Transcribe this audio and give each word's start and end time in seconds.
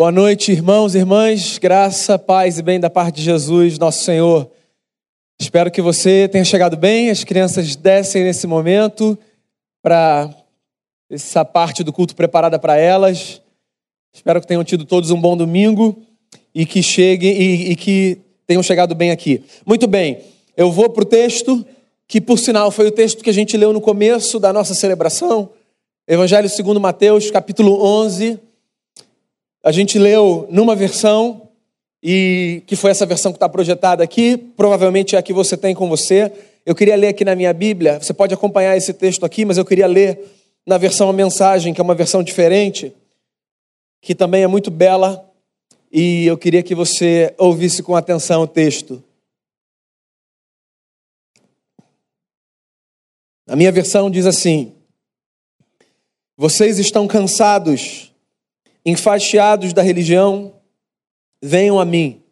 Boa 0.00 0.10
noite, 0.10 0.50
irmãos 0.50 0.94
e 0.94 0.98
irmãs. 0.98 1.58
Graça, 1.58 2.18
paz 2.18 2.58
e 2.58 2.62
bem 2.62 2.80
da 2.80 2.88
parte 2.88 3.16
de 3.16 3.22
Jesus, 3.22 3.78
nosso 3.78 4.02
Senhor. 4.02 4.50
Espero 5.38 5.70
que 5.70 5.82
você 5.82 6.26
tenha 6.26 6.42
chegado 6.42 6.74
bem. 6.74 7.10
As 7.10 7.22
crianças 7.22 7.76
descem 7.76 8.24
nesse 8.24 8.46
momento 8.46 9.18
para 9.82 10.34
essa 11.10 11.44
parte 11.44 11.84
do 11.84 11.92
culto 11.92 12.16
preparada 12.16 12.58
para 12.58 12.78
elas. 12.78 13.42
Espero 14.10 14.40
que 14.40 14.46
tenham 14.46 14.64
tido 14.64 14.86
todos 14.86 15.10
um 15.10 15.20
bom 15.20 15.36
domingo 15.36 16.00
e 16.54 16.64
que 16.64 16.82
cheguem 16.82 17.32
e, 17.38 17.72
e 17.72 17.76
que 17.76 18.22
tenham 18.46 18.62
chegado 18.62 18.94
bem 18.94 19.10
aqui. 19.10 19.44
Muito 19.66 19.86
bem, 19.86 20.20
eu 20.56 20.72
vou 20.72 20.88
para 20.88 21.02
o 21.02 21.06
texto 21.06 21.62
que, 22.08 22.22
por 22.22 22.38
sinal, 22.38 22.70
foi 22.70 22.86
o 22.86 22.90
texto 22.90 23.22
que 23.22 23.28
a 23.28 23.34
gente 23.34 23.54
leu 23.54 23.70
no 23.70 23.82
começo 23.82 24.40
da 24.40 24.50
nossa 24.50 24.72
celebração. 24.72 25.50
Evangelho 26.08 26.48
segundo 26.48 26.80
Mateus, 26.80 27.30
capítulo 27.30 27.84
11 27.84 28.48
a 29.62 29.70
gente 29.72 29.98
leu 29.98 30.46
numa 30.50 30.74
versão, 30.74 31.48
e 32.02 32.62
que 32.66 32.76
foi 32.76 32.90
essa 32.90 33.04
versão 33.04 33.30
que 33.30 33.36
está 33.36 33.48
projetada 33.48 34.02
aqui, 34.02 34.36
provavelmente 34.36 35.16
é 35.16 35.18
a 35.18 35.22
que 35.22 35.32
você 35.32 35.56
tem 35.56 35.74
com 35.74 35.88
você. 35.88 36.32
Eu 36.64 36.74
queria 36.74 36.96
ler 36.96 37.08
aqui 37.08 37.24
na 37.24 37.34
minha 37.34 37.52
Bíblia, 37.52 37.98
você 38.00 38.14
pode 38.14 38.32
acompanhar 38.32 38.76
esse 38.76 38.92
texto 38.94 39.24
aqui, 39.26 39.44
mas 39.44 39.58
eu 39.58 39.64
queria 39.64 39.86
ler 39.86 40.18
na 40.66 40.78
versão 40.78 41.10
a 41.10 41.12
mensagem, 41.12 41.74
que 41.74 41.80
é 41.80 41.84
uma 41.84 41.94
versão 41.94 42.22
diferente, 42.22 42.94
que 44.00 44.14
também 44.14 44.42
é 44.42 44.46
muito 44.46 44.70
bela, 44.70 45.26
e 45.92 46.26
eu 46.26 46.38
queria 46.38 46.62
que 46.62 46.74
você 46.74 47.34
ouvisse 47.36 47.82
com 47.82 47.94
atenção 47.94 48.42
o 48.42 48.46
texto. 48.46 49.02
A 53.46 53.56
minha 53.56 53.72
versão 53.72 54.08
diz 54.08 54.26
assim: 54.26 54.72
Vocês 56.36 56.78
estão 56.78 57.08
cansados 57.08 58.09
enfastiados 58.84 59.72
da 59.72 59.82
religião, 59.82 60.54
venham 61.42 61.78
a 61.78 61.84
mim, 61.84 62.22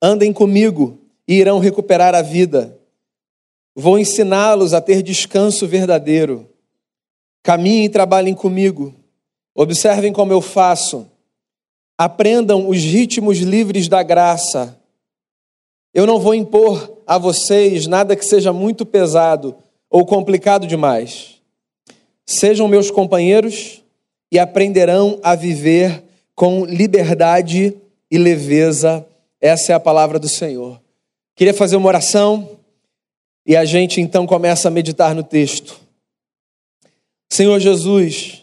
andem 0.00 0.32
comigo 0.32 0.98
e 1.26 1.34
irão 1.34 1.58
recuperar 1.58 2.14
a 2.14 2.22
vida. 2.22 2.78
Vou 3.74 3.98
ensiná-los 3.98 4.74
a 4.74 4.80
ter 4.80 5.02
descanso 5.02 5.66
verdadeiro. 5.66 6.48
Caminhem 7.42 7.86
e 7.86 7.88
trabalhem 7.88 8.34
comigo. 8.34 8.94
Observem 9.54 10.12
como 10.12 10.32
eu 10.32 10.40
faço. 10.40 11.06
Aprendam 11.96 12.68
os 12.68 12.78
ritmos 12.78 13.38
livres 13.38 13.88
da 13.88 14.02
graça. 14.02 14.78
Eu 15.94 16.06
não 16.06 16.18
vou 16.18 16.34
impor 16.34 16.98
a 17.06 17.18
vocês 17.18 17.86
nada 17.86 18.16
que 18.16 18.24
seja 18.24 18.52
muito 18.52 18.84
pesado 18.84 19.56
ou 19.90 20.06
complicado 20.06 20.66
demais. 20.66 21.40
Sejam 22.24 22.68
meus 22.68 22.90
companheiros 22.90 23.81
e 24.32 24.38
aprenderão 24.38 25.20
a 25.22 25.34
viver 25.34 26.02
com 26.34 26.64
liberdade 26.64 27.76
e 28.10 28.16
leveza. 28.16 29.06
Essa 29.38 29.72
é 29.72 29.74
a 29.74 29.80
palavra 29.80 30.18
do 30.18 30.26
Senhor. 30.26 30.80
Queria 31.36 31.52
fazer 31.52 31.76
uma 31.76 31.88
oração 31.88 32.58
e 33.46 33.54
a 33.54 33.66
gente 33.66 34.00
então 34.00 34.26
começa 34.26 34.68
a 34.68 34.70
meditar 34.70 35.14
no 35.14 35.22
texto. 35.22 35.78
Senhor 37.30 37.60
Jesus, 37.60 38.42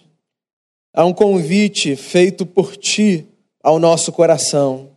há 0.93 1.03
um 1.03 1.13
convite 1.13 1.95
feito 1.95 2.45
por 2.45 2.77
ti 2.77 3.25
ao 3.63 3.79
nosso 3.79 4.11
coração. 4.11 4.91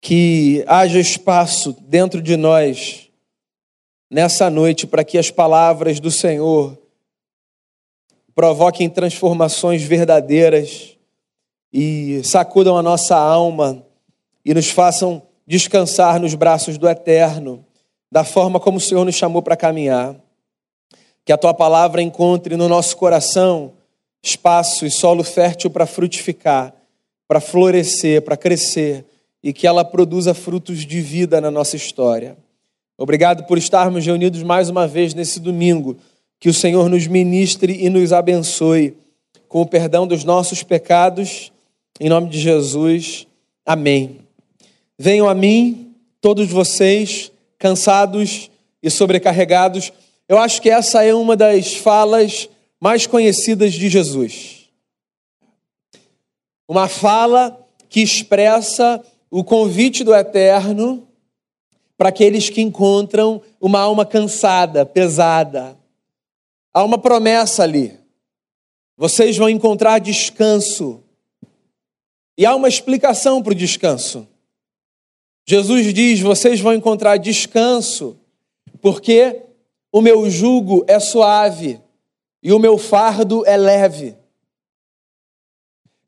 Que 0.00 0.64
haja 0.66 0.98
espaço 0.98 1.76
dentro 1.82 2.22
de 2.22 2.38
nós 2.38 3.10
nessa 4.10 4.48
noite 4.48 4.86
para 4.86 5.04
que 5.04 5.18
as 5.18 5.30
palavras 5.30 6.00
do 6.00 6.10
Senhor 6.10 6.78
provoquem 8.34 8.90
transformações 8.90 9.82
verdadeiras 9.82 10.96
e 11.72 12.20
sacudam 12.24 12.76
a 12.76 12.82
nossa 12.82 13.16
alma 13.16 13.84
e 14.44 14.52
nos 14.52 14.70
façam 14.70 15.22
descansar 15.46 16.20
nos 16.20 16.34
braços 16.34 16.76
do 16.76 16.88
Eterno, 16.88 17.64
da 18.10 18.24
forma 18.24 18.58
como 18.58 18.78
o 18.78 18.80
Senhor 18.80 19.04
nos 19.04 19.14
chamou 19.14 19.42
para 19.42 19.56
caminhar. 19.56 20.16
Que 21.24 21.32
a 21.32 21.38
tua 21.38 21.54
palavra 21.54 22.02
encontre 22.02 22.56
no 22.56 22.68
nosso 22.68 22.96
coração 22.96 23.72
espaço 24.22 24.86
e 24.86 24.90
solo 24.90 25.22
fértil 25.22 25.70
para 25.70 25.86
frutificar, 25.86 26.74
para 27.28 27.40
florescer, 27.40 28.22
para 28.22 28.36
crescer 28.36 29.04
e 29.42 29.52
que 29.52 29.66
ela 29.66 29.84
produza 29.84 30.32
frutos 30.32 30.86
de 30.86 31.00
vida 31.00 31.40
na 31.40 31.50
nossa 31.50 31.76
história. 31.76 32.36
Obrigado 32.96 33.44
por 33.44 33.58
estarmos 33.58 34.04
reunidos 34.04 34.42
mais 34.42 34.70
uma 34.70 34.86
vez 34.86 35.12
nesse 35.12 35.40
domingo 35.40 35.96
que 36.44 36.50
o 36.50 36.52
Senhor 36.52 36.90
nos 36.90 37.06
ministre 37.06 37.72
e 37.72 37.88
nos 37.88 38.12
abençoe 38.12 38.94
com 39.48 39.62
o 39.62 39.66
perdão 39.66 40.06
dos 40.06 40.24
nossos 40.24 40.62
pecados, 40.62 41.50
em 41.98 42.10
nome 42.10 42.28
de 42.28 42.38
Jesus. 42.38 43.26
Amém. 43.64 44.18
Venham 44.98 45.26
a 45.26 45.34
mim, 45.34 45.94
todos 46.20 46.46
vocês, 46.50 47.32
cansados 47.58 48.50
e 48.82 48.90
sobrecarregados. 48.90 49.90
Eu 50.28 50.36
acho 50.36 50.60
que 50.60 50.68
essa 50.68 51.02
é 51.02 51.14
uma 51.14 51.34
das 51.34 51.76
falas 51.76 52.46
mais 52.78 53.06
conhecidas 53.06 53.72
de 53.72 53.88
Jesus. 53.88 54.68
Uma 56.68 56.88
fala 56.88 57.58
que 57.88 58.02
expressa 58.02 59.02
o 59.30 59.42
convite 59.42 60.04
do 60.04 60.14
Eterno 60.14 61.08
para 61.96 62.10
aqueles 62.10 62.50
que 62.50 62.60
encontram 62.60 63.40
uma 63.58 63.80
alma 63.80 64.04
cansada, 64.04 64.84
pesada, 64.84 65.82
Há 66.74 66.82
uma 66.82 66.98
promessa 66.98 67.62
ali. 67.62 67.96
Vocês 68.96 69.36
vão 69.36 69.48
encontrar 69.48 70.00
descanso. 70.00 71.00
E 72.36 72.44
há 72.44 72.54
uma 72.56 72.68
explicação 72.68 73.40
para 73.40 73.52
o 73.52 73.56
descanso. 73.56 74.26
Jesus 75.46 75.94
diz: 75.94 76.20
vocês 76.20 76.60
vão 76.60 76.74
encontrar 76.74 77.16
descanso, 77.16 78.18
porque 78.80 79.42
o 79.92 80.00
meu 80.00 80.28
jugo 80.28 80.84
é 80.88 80.98
suave 80.98 81.80
e 82.42 82.52
o 82.52 82.58
meu 82.58 82.76
fardo 82.76 83.46
é 83.46 83.56
leve. 83.56 84.16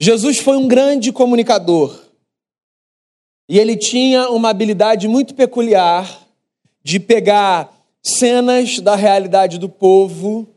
Jesus 0.00 0.38
foi 0.38 0.56
um 0.56 0.66
grande 0.66 1.12
comunicador 1.12 2.06
e 3.48 3.59
ele 3.59 3.77
tinha 3.77 4.28
uma 4.31 4.50
habilidade 4.50 5.06
muito 5.06 5.34
peculiar 5.34 6.27
de 6.83 6.98
pegar 6.98 7.72
cenas 8.03 8.81
da 8.81 8.94
realidade 8.94 9.59
do 9.59 9.69
povo 9.69 10.56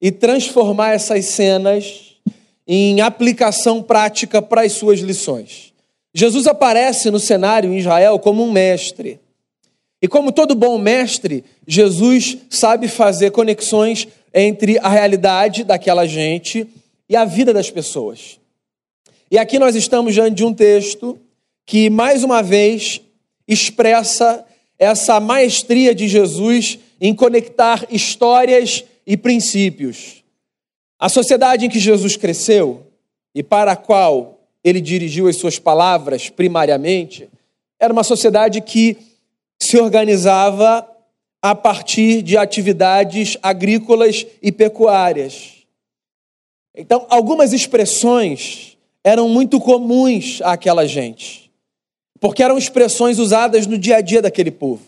e 0.00 0.10
transformar 0.10 0.94
essas 0.94 1.24
cenas 1.26 2.16
em 2.66 3.00
aplicação 3.00 3.82
prática 3.82 4.42
para 4.42 4.62
as 4.62 4.72
suas 4.72 5.00
lições. 5.00 5.72
Jesus 6.14 6.46
aparece 6.46 7.10
no 7.10 7.18
cenário 7.18 7.72
em 7.72 7.78
Israel 7.78 8.18
como 8.18 8.42
um 8.42 8.52
mestre. 8.52 9.18
E 10.00 10.06
como 10.06 10.30
todo 10.30 10.54
bom 10.54 10.78
mestre, 10.78 11.44
Jesus 11.66 12.38
sabe 12.48 12.86
fazer 12.86 13.30
conexões 13.32 14.06
entre 14.32 14.78
a 14.78 14.88
realidade 14.88 15.64
daquela 15.64 16.06
gente 16.06 16.66
e 17.08 17.16
a 17.16 17.24
vida 17.24 17.52
das 17.52 17.70
pessoas. 17.70 18.38
E 19.30 19.38
aqui 19.38 19.58
nós 19.58 19.74
estamos 19.74 20.14
diante 20.14 20.36
de 20.36 20.44
um 20.44 20.54
texto 20.54 21.18
que, 21.66 21.90
mais 21.90 22.22
uma 22.22 22.42
vez, 22.42 23.00
expressa 23.46 24.44
essa 24.78 25.18
maestria 25.18 25.94
de 25.94 26.06
Jesus 26.06 26.78
em 27.00 27.14
conectar 27.14 27.84
histórias 27.90 28.84
e 29.08 29.16
princípios. 29.16 30.22
A 30.98 31.08
sociedade 31.08 31.64
em 31.64 31.70
que 31.70 31.78
Jesus 31.78 32.14
cresceu 32.14 32.86
e 33.34 33.42
para 33.42 33.72
a 33.72 33.76
qual 33.76 34.38
ele 34.62 34.82
dirigiu 34.82 35.26
as 35.28 35.36
suas 35.36 35.58
palavras 35.58 36.28
primariamente 36.28 37.30
era 37.80 37.90
uma 37.90 38.04
sociedade 38.04 38.60
que 38.60 38.98
se 39.58 39.78
organizava 39.78 40.86
a 41.40 41.54
partir 41.54 42.20
de 42.20 42.36
atividades 42.36 43.38
agrícolas 43.42 44.26
e 44.42 44.52
pecuárias. 44.52 45.54
Então, 46.76 47.06
algumas 47.08 47.54
expressões 47.54 48.76
eram 49.02 49.28
muito 49.28 49.58
comuns 49.58 50.42
àquela 50.42 50.86
gente, 50.86 51.50
porque 52.20 52.42
eram 52.42 52.58
expressões 52.58 53.18
usadas 53.18 53.66
no 53.66 53.78
dia 53.78 53.96
a 53.96 54.00
dia 54.02 54.20
daquele 54.20 54.50
povo. 54.50 54.82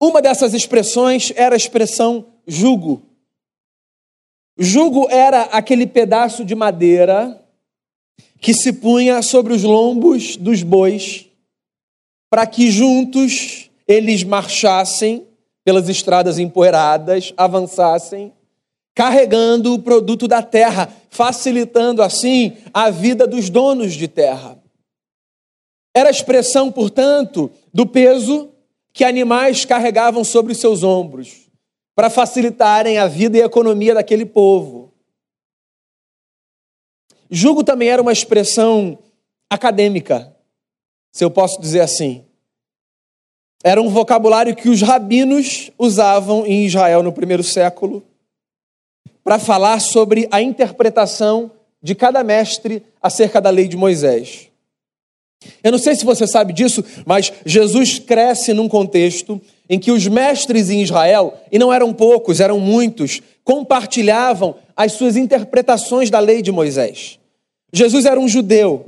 Uma 0.00 0.20
dessas 0.20 0.54
expressões 0.54 1.32
era 1.36 1.54
a 1.54 1.56
expressão 1.56 2.26
jugo. 2.48 3.02
Jugo 4.56 5.08
era 5.10 5.42
aquele 5.42 5.86
pedaço 5.86 6.44
de 6.44 6.54
madeira 6.54 7.40
que 8.40 8.54
se 8.54 8.72
punha 8.72 9.22
sobre 9.22 9.52
os 9.52 9.62
lombos 9.62 10.36
dos 10.36 10.62
bois 10.62 11.26
para 12.30 12.46
que 12.46 12.70
juntos 12.70 13.70
eles 13.86 14.24
marchassem 14.24 15.26
pelas 15.64 15.88
estradas 15.88 16.38
empoeiradas, 16.38 17.32
avançassem, 17.36 18.32
carregando 18.94 19.74
o 19.74 19.78
produto 19.78 20.26
da 20.26 20.42
terra, 20.42 20.92
facilitando 21.10 22.02
assim 22.02 22.56
a 22.72 22.90
vida 22.90 23.26
dos 23.26 23.48
donos 23.48 23.94
de 23.94 24.08
terra. 24.08 24.58
Era 25.94 26.08
a 26.08 26.12
expressão, 26.12 26.70
portanto, 26.70 27.50
do 27.72 27.86
peso 27.86 28.50
que 28.92 29.04
animais 29.04 29.64
carregavam 29.64 30.24
sobre 30.24 30.52
os 30.52 30.58
seus 30.58 30.82
ombros 30.82 31.47
para 31.98 32.08
facilitarem 32.08 32.96
a 32.96 33.08
vida 33.08 33.36
e 33.36 33.42
a 33.42 33.46
economia 33.46 33.92
daquele 33.92 34.24
povo. 34.24 34.92
Jugo 37.28 37.64
também 37.64 37.88
era 37.88 38.00
uma 38.00 38.12
expressão 38.12 38.96
acadêmica, 39.50 40.32
se 41.10 41.24
eu 41.24 41.30
posso 41.32 41.60
dizer 41.60 41.80
assim. 41.80 42.24
Era 43.64 43.82
um 43.82 43.88
vocabulário 43.88 44.54
que 44.54 44.68
os 44.68 44.80
rabinos 44.80 45.72
usavam 45.76 46.46
em 46.46 46.64
Israel 46.64 47.02
no 47.02 47.12
primeiro 47.12 47.42
século 47.42 48.06
para 49.24 49.40
falar 49.40 49.80
sobre 49.80 50.28
a 50.30 50.40
interpretação 50.40 51.50
de 51.82 51.96
cada 51.96 52.22
mestre 52.22 52.80
acerca 53.02 53.40
da 53.40 53.50
lei 53.50 53.66
de 53.66 53.76
Moisés. 53.76 54.48
Eu 55.64 55.72
não 55.72 55.78
sei 55.78 55.96
se 55.96 56.04
você 56.04 56.28
sabe 56.28 56.52
disso, 56.52 56.84
mas 57.04 57.32
Jesus 57.44 57.98
cresce 57.98 58.52
num 58.52 58.68
contexto 58.68 59.42
em 59.68 59.78
que 59.78 59.92
os 59.92 60.06
mestres 60.06 60.70
em 60.70 60.82
Israel, 60.82 61.34
e 61.52 61.58
não 61.58 61.72
eram 61.72 61.92
poucos, 61.92 62.40
eram 62.40 62.58
muitos, 62.58 63.20
compartilhavam 63.44 64.54
as 64.76 64.92
suas 64.92 65.16
interpretações 65.16 66.10
da 66.10 66.18
lei 66.18 66.40
de 66.40 66.50
Moisés. 66.50 67.18
Jesus 67.72 68.06
era 68.06 68.18
um 68.18 68.28
judeu, 68.28 68.86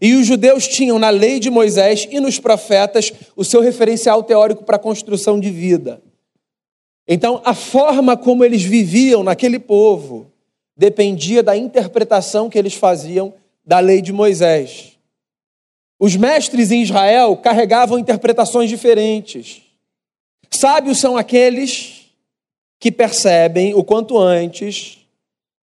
e 0.00 0.14
os 0.14 0.26
judeus 0.26 0.68
tinham 0.68 0.98
na 0.98 1.10
lei 1.10 1.40
de 1.40 1.50
Moisés 1.50 2.06
e 2.10 2.20
nos 2.20 2.38
profetas 2.38 3.12
o 3.34 3.44
seu 3.44 3.60
referencial 3.60 4.22
teórico 4.22 4.64
para 4.64 4.76
a 4.76 4.80
construção 4.80 5.40
de 5.40 5.50
vida. 5.50 6.00
Então, 7.06 7.40
a 7.44 7.54
forma 7.54 8.16
como 8.16 8.44
eles 8.44 8.62
viviam 8.62 9.22
naquele 9.22 9.58
povo 9.58 10.30
dependia 10.76 11.42
da 11.42 11.56
interpretação 11.56 12.48
que 12.48 12.58
eles 12.58 12.74
faziam 12.74 13.32
da 13.64 13.80
lei 13.80 14.00
de 14.00 14.12
Moisés. 14.12 14.98
Os 15.98 16.14
mestres 16.14 16.70
em 16.70 16.82
Israel 16.82 17.36
carregavam 17.36 17.98
interpretações 17.98 18.70
diferentes. 18.70 19.62
Sábios 20.50 20.98
são 20.98 21.16
aqueles 21.16 22.06
que 22.80 22.92
percebem 22.92 23.74
o 23.74 23.84
quanto 23.84 24.18
antes 24.18 24.98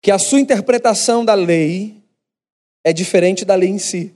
que 0.00 0.10
a 0.10 0.18
sua 0.18 0.40
interpretação 0.40 1.24
da 1.24 1.34
lei 1.34 1.96
é 2.84 2.92
diferente 2.92 3.44
da 3.44 3.54
lei 3.54 3.68
em 3.68 3.78
si. 3.78 4.14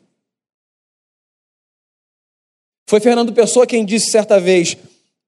Foi 2.88 3.00
Fernando 3.00 3.32
Pessoa 3.32 3.66
quem 3.66 3.84
disse 3.84 4.10
certa 4.10 4.38
vez: 4.38 4.76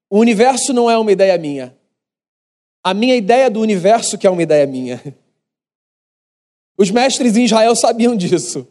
o 0.09 0.19
universo 0.19 0.73
não 0.73 0.89
é 0.89 0.97
uma 0.97 1.11
ideia 1.11 1.37
minha. 1.37 1.75
A 2.83 2.93
minha 2.93 3.15
ideia 3.15 3.49
do 3.49 3.59
universo 3.59 4.17
que 4.17 4.27
é 4.27 4.29
uma 4.29 4.43
ideia 4.43 4.67
minha. 4.67 5.01
Os 6.77 6.91
mestres 6.91 7.35
em 7.35 7.45
Israel 7.45 7.75
sabiam 7.75 8.15
disso. 8.15 8.67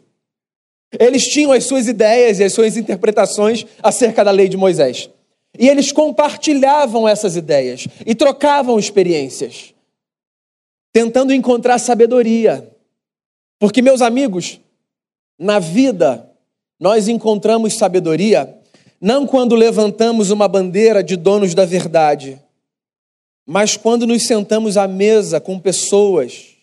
Eles 0.97 1.23
tinham 1.23 1.51
as 1.51 1.65
suas 1.65 1.87
ideias 1.87 2.39
e 2.39 2.43
as 2.43 2.53
suas 2.53 2.77
interpretações 2.77 3.65
acerca 3.81 4.23
da 4.23 4.31
lei 4.31 4.47
de 4.47 4.55
Moisés. 4.55 5.09
E 5.57 5.69
eles 5.69 5.91
compartilhavam 5.91 7.07
essas 7.07 7.35
ideias 7.35 7.87
e 8.05 8.13
trocavam 8.13 8.77
experiências, 8.79 9.73
tentando 10.91 11.33
encontrar 11.33 11.79
sabedoria. 11.79 12.69
Porque, 13.59 13.81
meus 13.81 14.01
amigos, 14.01 14.59
na 15.39 15.59
vida 15.59 16.29
nós 16.79 17.07
encontramos 17.07 17.77
sabedoria 17.77 18.53
não 18.99 19.27
quando 19.27 19.55
levantamos 19.55 20.31
uma 20.31 20.47
bandeira 20.47 21.03
de 21.03 21.15
donos 21.15 21.53
da 21.53 21.65
verdade, 21.65 22.41
mas 23.45 23.77
quando 23.77 24.07
nos 24.07 24.25
sentamos 24.25 24.77
à 24.77 24.87
mesa 24.87 25.39
com 25.39 25.59
pessoas 25.59 26.55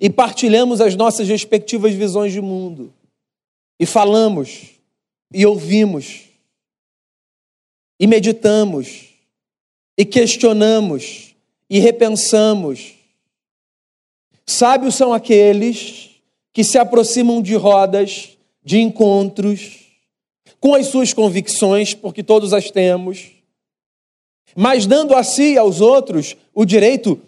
e 0.00 0.10
partilhamos 0.10 0.80
as 0.80 0.94
nossas 0.96 1.28
respectivas 1.28 1.94
visões 1.94 2.32
de 2.32 2.40
mundo, 2.40 2.92
e 3.80 3.86
falamos, 3.86 4.72
e 5.32 5.46
ouvimos, 5.46 6.28
e 8.02 8.06
meditamos, 8.08 9.10
e 9.96 10.04
questionamos, 10.04 11.36
e 11.70 11.78
repensamos. 11.78 12.94
Sábios 14.44 14.96
são 14.96 15.12
aqueles 15.12 16.10
que 16.52 16.64
se 16.64 16.78
aproximam 16.78 17.40
de 17.40 17.54
rodas, 17.54 18.36
de 18.64 18.80
encontros, 18.80 19.86
com 20.58 20.74
as 20.74 20.88
suas 20.88 21.12
convicções, 21.12 21.94
porque 21.94 22.24
todos 22.24 22.52
as 22.52 22.72
temos, 22.72 23.30
mas 24.56 24.84
dando 24.84 25.14
a 25.14 25.22
si 25.22 25.52
e 25.52 25.58
aos 25.58 25.80
outros 25.80 26.36
o 26.52 26.64
direito 26.64 27.22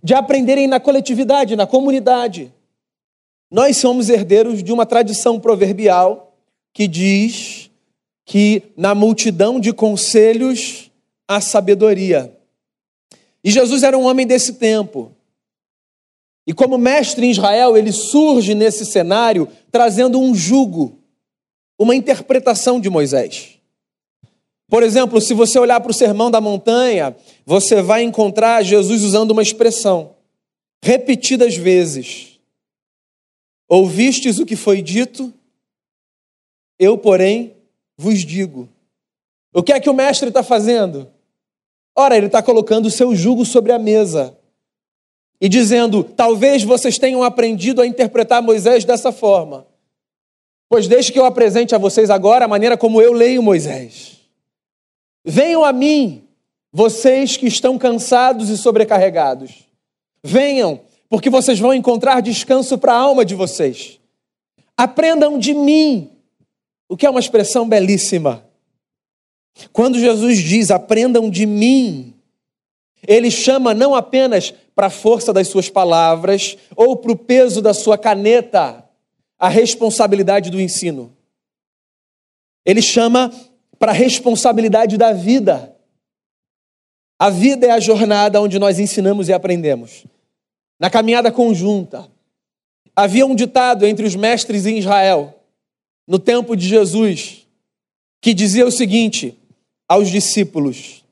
de 0.00 0.14
aprenderem 0.14 0.68
na 0.68 0.78
coletividade, 0.78 1.56
na 1.56 1.66
comunidade. 1.66 2.54
Nós 3.50 3.78
somos 3.78 4.08
herdeiros 4.08 4.62
de 4.62 4.72
uma 4.72 4.86
tradição 4.86 5.40
proverbial 5.40 6.36
que 6.72 6.86
diz 6.86 7.69
que 8.30 8.62
na 8.76 8.94
multidão 8.94 9.58
de 9.58 9.72
conselhos 9.72 10.88
há 11.26 11.40
sabedoria. 11.40 12.32
E 13.42 13.50
Jesus 13.50 13.82
era 13.82 13.98
um 13.98 14.04
homem 14.04 14.24
desse 14.24 14.52
tempo. 14.52 15.10
E 16.46 16.54
como 16.54 16.78
mestre 16.78 17.26
em 17.26 17.32
Israel, 17.32 17.76
ele 17.76 17.90
surge 17.90 18.54
nesse 18.54 18.86
cenário 18.86 19.48
trazendo 19.72 20.20
um 20.20 20.32
jugo, 20.32 20.96
uma 21.76 21.92
interpretação 21.92 22.80
de 22.80 22.88
Moisés. 22.88 23.58
Por 24.68 24.84
exemplo, 24.84 25.20
se 25.20 25.34
você 25.34 25.58
olhar 25.58 25.80
para 25.80 25.90
o 25.90 25.94
Sermão 25.94 26.30
da 26.30 26.40
Montanha, 26.40 27.16
você 27.44 27.82
vai 27.82 28.04
encontrar 28.04 28.62
Jesus 28.62 29.02
usando 29.02 29.32
uma 29.32 29.42
expressão 29.42 30.14
repetidas 30.80 31.56
vezes. 31.56 32.38
Ouvistes 33.68 34.38
o 34.38 34.46
que 34.46 34.54
foi 34.54 34.80
dito, 34.80 35.34
eu, 36.78 36.96
porém, 36.96 37.56
vos 38.00 38.20
digo. 38.20 38.66
O 39.52 39.62
que 39.62 39.74
é 39.74 39.78
que 39.78 39.90
o 39.90 39.94
mestre 39.94 40.28
está 40.28 40.42
fazendo? 40.42 41.10
Ora, 41.94 42.16
ele 42.16 42.26
está 42.26 42.42
colocando 42.42 42.86
o 42.86 42.90
seu 42.90 43.14
jugo 43.14 43.44
sobre 43.44 43.72
a 43.72 43.78
mesa 43.78 44.34
e 45.38 45.50
dizendo: 45.50 46.02
talvez 46.02 46.64
vocês 46.64 46.98
tenham 46.98 47.22
aprendido 47.22 47.82
a 47.82 47.86
interpretar 47.86 48.42
Moisés 48.42 48.86
dessa 48.86 49.12
forma. 49.12 49.66
Pois 50.66 50.88
deixe 50.88 51.12
que 51.12 51.18
eu 51.18 51.26
apresente 51.26 51.74
a 51.74 51.78
vocês 51.78 52.08
agora 52.08 52.46
a 52.46 52.48
maneira 52.48 52.76
como 52.76 53.02
eu 53.02 53.12
leio 53.12 53.42
Moisés. 53.42 54.20
Venham 55.22 55.62
a 55.62 55.72
mim, 55.72 56.24
vocês 56.72 57.36
que 57.36 57.46
estão 57.46 57.76
cansados 57.76 58.48
e 58.48 58.56
sobrecarregados. 58.56 59.66
Venham, 60.24 60.80
porque 61.08 61.28
vocês 61.28 61.58
vão 61.58 61.74
encontrar 61.74 62.22
descanso 62.22 62.78
para 62.78 62.94
a 62.94 62.98
alma 62.98 63.26
de 63.26 63.34
vocês. 63.34 64.00
Aprendam 64.74 65.38
de 65.38 65.52
mim, 65.52 66.10
o 66.90 66.96
que 66.96 67.06
é 67.06 67.10
uma 67.10 67.20
expressão 67.20 67.68
belíssima. 67.68 68.44
Quando 69.72 69.96
Jesus 69.96 70.38
diz 70.38 70.72
aprendam 70.72 71.30
de 71.30 71.46
mim, 71.46 72.12
ele 73.06 73.30
chama 73.30 73.72
não 73.72 73.94
apenas 73.94 74.52
para 74.74 74.88
a 74.88 74.90
força 74.90 75.32
das 75.32 75.46
suas 75.46 75.70
palavras 75.70 76.58
ou 76.74 76.96
para 76.96 77.12
o 77.12 77.16
peso 77.16 77.62
da 77.62 77.72
sua 77.72 77.96
caneta 77.96 78.84
a 79.38 79.48
responsabilidade 79.48 80.50
do 80.50 80.60
ensino. 80.60 81.16
Ele 82.66 82.82
chama 82.82 83.32
para 83.78 83.92
a 83.92 83.94
responsabilidade 83.94 84.98
da 84.98 85.12
vida. 85.12 85.76
A 87.20 87.30
vida 87.30 87.68
é 87.68 87.70
a 87.70 87.80
jornada 87.80 88.40
onde 88.40 88.58
nós 88.58 88.80
ensinamos 88.80 89.28
e 89.28 89.32
aprendemos. 89.32 90.04
Na 90.78 90.90
caminhada 90.90 91.30
conjunta, 91.30 92.10
havia 92.96 93.24
um 93.24 93.34
ditado 93.34 93.86
entre 93.86 94.04
os 94.04 94.16
mestres 94.16 94.66
em 94.66 94.78
Israel, 94.78 95.39
no 96.10 96.18
tempo 96.18 96.56
de 96.56 96.66
Jesus, 96.66 97.46
que 98.20 98.34
dizia 98.34 98.66
o 98.66 98.72
seguinte 98.72 99.38
aos 99.88 100.10
discípulos: 100.10 101.04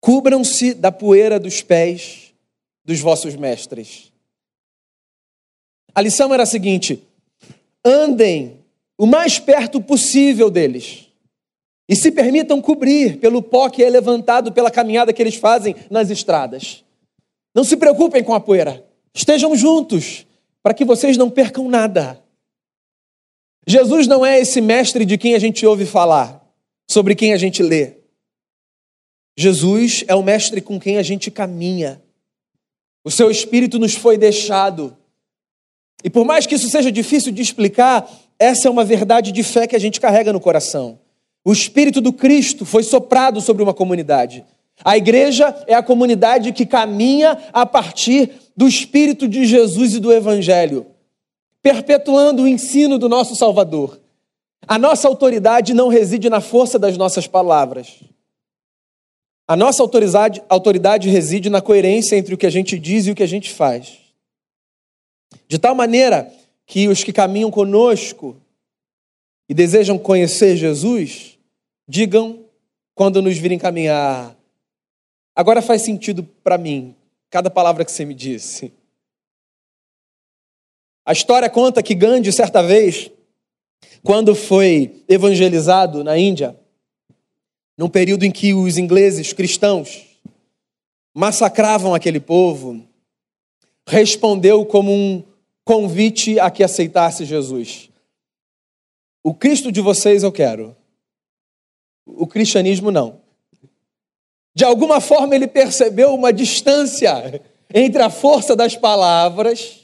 Cubram-se 0.00 0.74
da 0.74 0.92
poeira 0.92 1.40
dos 1.40 1.60
pés 1.60 2.32
dos 2.84 3.00
vossos 3.00 3.34
mestres. 3.34 4.12
A 5.92 6.00
lição 6.00 6.32
era 6.32 6.44
a 6.44 6.46
seguinte: 6.46 7.02
andem 7.84 8.60
o 8.96 9.06
mais 9.06 9.40
perto 9.40 9.80
possível 9.80 10.48
deles 10.48 11.08
e 11.88 11.96
se 11.96 12.12
permitam 12.12 12.62
cobrir 12.62 13.18
pelo 13.18 13.42
pó 13.42 13.68
que 13.68 13.82
é 13.82 13.90
levantado 13.90 14.52
pela 14.52 14.70
caminhada 14.70 15.12
que 15.12 15.20
eles 15.20 15.34
fazem 15.34 15.74
nas 15.90 16.10
estradas. 16.10 16.84
Não 17.52 17.64
se 17.64 17.76
preocupem 17.76 18.22
com 18.22 18.34
a 18.34 18.40
poeira, 18.40 18.86
estejam 19.12 19.56
juntos 19.56 20.24
para 20.62 20.72
que 20.72 20.84
vocês 20.84 21.16
não 21.16 21.28
percam 21.28 21.68
nada. 21.68 22.23
Jesus 23.66 24.06
não 24.06 24.24
é 24.24 24.40
esse 24.40 24.60
mestre 24.60 25.04
de 25.04 25.16
quem 25.16 25.34
a 25.34 25.38
gente 25.38 25.64
ouve 25.66 25.86
falar, 25.86 26.44
sobre 26.88 27.14
quem 27.14 27.32
a 27.32 27.36
gente 27.36 27.62
lê. 27.62 27.94
Jesus 29.36 30.04
é 30.06 30.14
o 30.14 30.22
mestre 30.22 30.60
com 30.60 30.78
quem 30.78 30.98
a 30.98 31.02
gente 31.02 31.30
caminha. 31.30 32.00
O 33.04 33.10
seu 33.10 33.30
espírito 33.30 33.78
nos 33.78 33.94
foi 33.94 34.16
deixado. 34.16 34.96
E 36.02 36.10
por 36.10 36.24
mais 36.24 36.46
que 36.46 36.54
isso 36.54 36.68
seja 36.68 36.92
difícil 36.92 37.32
de 37.32 37.42
explicar, 37.42 38.08
essa 38.38 38.68
é 38.68 38.70
uma 38.70 38.84
verdade 38.84 39.32
de 39.32 39.42
fé 39.42 39.66
que 39.66 39.76
a 39.76 39.78
gente 39.80 40.00
carrega 40.00 40.32
no 40.32 40.40
coração. 40.40 40.98
O 41.44 41.52
espírito 41.52 42.00
do 42.00 42.12
Cristo 42.12 42.64
foi 42.64 42.82
soprado 42.82 43.40
sobre 43.40 43.62
uma 43.62 43.74
comunidade. 43.74 44.44
A 44.82 44.96
igreja 44.96 45.54
é 45.66 45.74
a 45.74 45.82
comunidade 45.82 46.52
que 46.52 46.66
caminha 46.66 47.38
a 47.52 47.66
partir 47.66 48.30
do 48.56 48.66
espírito 48.66 49.28
de 49.28 49.44
Jesus 49.44 49.94
e 49.94 50.00
do 50.00 50.12
evangelho, 50.12 50.86
perpetuando 51.64 52.42
o 52.42 52.46
ensino 52.46 52.98
do 52.98 53.08
nosso 53.08 53.34
Salvador. 53.34 53.98
A 54.68 54.78
nossa 54.78 55.08
autoridade 55.08 55.72
não 55.72 55.88
reside 55.88 56.28
na 56.28 56.42
força 56.42 56.78
das 56.78 56.98
nossas 56.98 57.26
palavras, 57.26 58.04
a 59.46 59.56
nossa 59.56 59.82
autoridade, 59.82 60.42
autoridade 60.48 61.08
reside 61.08 61.50
na 61.50 61.60
coerência 61.60 62.16
entre 62.16 62.34
o 62.34 62.38
que 62.38 62.46
a 62.46 62.50
gente 62.50 62.78
diz 62.78 63.06
e 63.06 63.10
o 63.10 63.14
que 63.14 63.22
a 63.22 63.28
gente 63.28 63.52
faz. 63.52 63.98
De 65.46 65.58
tal 65.58 65.74
maneira 65.74 66.32
que 66.66 66.88
os 66.88 67.04
que 67.04 67.12
caminham 67.12 67.50
conosco 67.50 68.36
e 69.46 69.52
desejam 69.52 69.98
conhecer 69.98 70.56
Jesus, 70.56 71.38
digam 71.86 72.44
quando 72.94 73.20
nos 73.20 73.36
virem 73.36 73.58
caminhar. 73.58 74.34
Agora 75.36 75.60
faz 75.60 75.82
sentido 75.82 76.22
para 76.42 76.56
mim 76.56 76.94
cada 77.28 77.50
palavra 77.50 77.84
que 77.84 77.92
você 77.92 78.06
me 78.06 78.14
disse. 78.14 78.72
A 81.06 81.12
história 81.12 81.50
conta 81.50 81.82
que 81.82 81.94
Gandhi, 81.94 82.32
certa 82.32 82.62
vez, 82.62 83.10
quando 84.02 84.34
foi 84.34 85.04
evangelizado 85.06 86.02
na 86.02 86.16
Índia, 86.16 86.58
num 87.76 87.88
período 87.88 88.24
em 88.24 88.30
que 88.30 88.54
os 88.54 88.78
ingleses 88.78 89.32
cristãos 89.32 90.02
massacravam 91.14 91.94
aquele 91.94 92.20
povo, 92.20 92.82
respondeu 93.86 94.64
como 94.64 94.90
um 94.90 95.22
convite 95.62 96.40
a 96.40 96.50
que 96.50 96.64
aceitasse 96.64 97.24
Jesus. 97.24 97.90
O 99.22 99.34
Cristo 99.34 99.70
de 99.70 99.80
vocês 99.80 100.22
eu 100.22 100.32
quero. 100.32 100.74
O 102.06 102.26
cristianismo 102.26 102.90
não. 102.90 103.20
De 104.54 104.64
alguma 104.64 105.00
forma 105.00 105.34
ele 105.34 105.48
percebeu 105.48 106.14
uma 106.14 106.32
distância 106.32 107.42
entre 107.72 108.02
a 108.02 108.08
força 108.08 108.56
das 108.56 108.76
palavras 108.76 109.83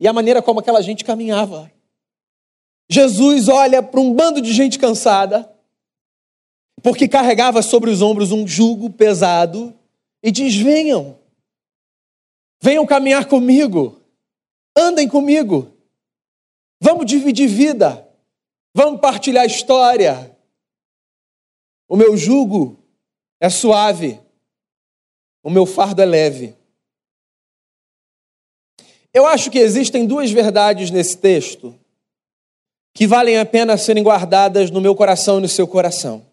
e 0.00 0.06
a 0.06 0.12
maneira 0.12 0.42
como 0.42 0.60
aquela 0.60 0.82
gente 0.82 1.04
caminhava. 1.04 1.70
Jesus 2.90 3.48
olha 3.48 3.82
para 3.82 4.00
um 4.00 4.14
bando 4.14 4.40
de 4.40 4.52
gente 4.52 4.78
cansada, 4.78 5.50
porque 6.82 7.08
carregava 7.08 7.62
sobre 7.62 7.90
os 7.90 8.00
ombros 8.00 8.32
um 8.32 8.46
jugo 8.46 8.90
pesado, 8.90 9.76
e 10.22 10.30
diz: 10.30 10.56
Venham, 10.56 11.18
venham 12.62 12.86
caminhar 12.86 13.26
comigo, 13.26 14.00
andem 14.76 15.08
comigo, 15.08 15.72
vamos 16.80 17.06
dividir 17.06 17.48
vida. 17.48 18.08
Vamos 18.74 19.00
partilhar 19.00 19.44
história. 19.44 20.36
O 21.88 21.96
meu 21.96 22.16
jugo 22.16 22.78
é 23.40 23.48
suave, 23.48 24.20
o 25.42 25.50
meu 25.50 25.66
fardo 25.66 26.02
é 26.02 26.04
leve. 26.04 26.54
Eu 29.12 29.26
acho 29.26 29.50
que 29.50 29.58
existem 29.58 30.06
duas 30.06 30.30
verdades 30.30 30.90
nesse 30.90 31.16
texto 31.16 31.74
que 32.94 33.06
valem 33.06 33.38
a 33.38 33.46
pena 33.46 33.76
serem 33.76 34.02
guardadas 34.02 34.70
no 34.70 34.80
meu 34.80 34.94
coração 34.94 35.38
e 35.38 35.42
no 35.42 35.48
seu 35.48 35.66
coração, 35.66 36.26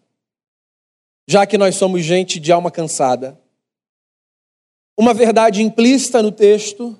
já 1.28 1.46
que 1.46 1.56
nós 1.56 1.76
somos 1.76 2.04
gente 2.04 2.40
de 2.40 2.50
alma 2.50 2.70
cansada. 2.70 3.38
Uma 4.98 5.14
verdade 5.14 5.62
implícita 5.62 6.22
no 6.22 6.32
texto 6.32 6.98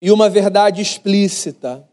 e 0.00 0.10
uma 0.10 0.30
verdade 0.30 0.80
explícita. 0.80 1.86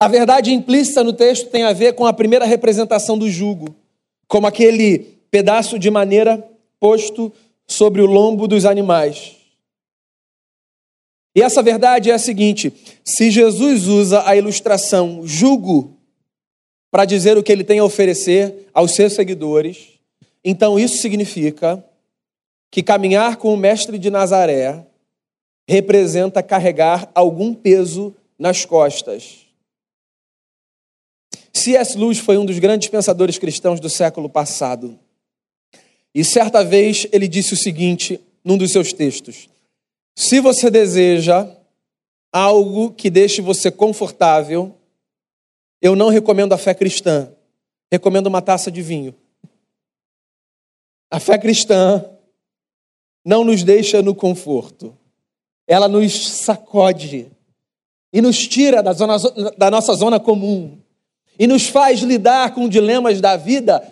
A 0.00 0.08
verdade 0.08 0.52
implícita 0.52 1.04
no 1.04 1.12
texto 1.12 1.48
tem 1.48 1.62
a 1.62 1.72
ver 1.72 1.94
com 1.94 2.06
a 2.06 2.12
primeira 2.12 2.44
representação 2.44 3.16
do 3.16 3.30
jugo, 3.30 3.74
como 4.26 4.46
aquele 4.46 4.98
pedaço 5.30 5.78
de 5.78 5.90
maneira 5.90 6.44
posto 6.80 7.32
sobre 7.66 8.02
o 8.02 8.06
lombo 8.06 8.48
dos 8.48 8.64
animais. 8.64 9.43
E 11.34 11.42
essa 11.42 11.62
verdade 11.62 12.10
é 12.10 12.14
a 12.14 12.18
seguinte: 12.18 12.72
se 13.04 13.30
Jesus 13.30 13.86
usa 13.86 14.26
a 14.26 14.36
ilustração 14.36 15.26
jugo 15.26 15.96
para 16.90 17.04
dizer 17.04 17.36
o 17.36 17.42
que 17.42 17.50
ele 17.50 17.64
tem 17.64 17.80
a 17.80 17.84
oferecer 17.84 18.68
aos 18.72 18.94
seus 18.94 19.14
seguidores, 19.14 19.98
então 20.44 20.78
isso 20.78 20.98
significa 20.98 21.84
que 22.70 22.82
caminhar 22.82 23.36
com 23.36 23.52
o 23.52 23.56
mestre 23.56 23.98
de 23.98 24.10
Nazaré 24.10 24.84
representa 25.68 26.42
carregar 26.42 27.10
algum 27.14 27.54
peso 27.54 28.14
nas 28.38 28.64
costas. 28.64 29.44
C.S. 31.52 31.96
Lewis 31.96 32.18
foi 32.18 32.36
um 32.36 32.44
dos 32.44 32.58
grandes 32.58 32.88
pensadores 32.88 33.38
cristãos 33.38 33.80
do 33.80 33.88
século 33.88 34.28
passado. 34.28 34.98
E 36.14 36.22
certa 36.24 36.62
vez 36.62 37.06
ele 37.10 37.26
disse 37.26 37.54
o 37.54 37.56
seguinte 37.56 38.20
num 38.44 38.58
dos 38.58 38.70
seus 38.70 38.92
textos: 38.92 39.48
Se 40.14 40.40
você 40.40 40.70
deseja 40.70 41.48
algo 42.32 42.92
que 42.92 43.10
deixe 43.10 43.40
você 43.40 43.70
confortável, 43.70 44.74
eu 45.80 45.96
não 45.96 46.08
recomendo 46.08 46.52
a 46.52 46.58
fé 46.58 46.74
cristã, 46.74 47.32
recomendo 47.92 48.28
uma 48.28 48.40
taça 48.40 48.70
de 48.70 48.80
vinho. 48.80 49.14
A 51.10 51.20
fé 51.20 51.38
cristã 51.38 52.04
não 53.24 53.44
nos 53.44 53.62
deixa 53.62 54.02
no 54.02 54.14
conforto, 54.14 54.96
ela 55.66 55.88
nos 55.88 56.28
sacode 56.28 57.30
e 58.12 58.20
nos 58.20 58.46
tira 58.46 58.82
da, 58.82 58.92
zona, 58.92 59.16
da 59.56 59.70
nossa 59.70 59.94
zona 59.94 60.20
comum 60.20 60.78
e 61.38 61.46
nos 61.46 61.68
faz 61.68 62.00
lidar 62.00 62.54
com 62.54 62.68
dilemas 62.68 63.20
da 63.20 63.36
vida 63.36 63.82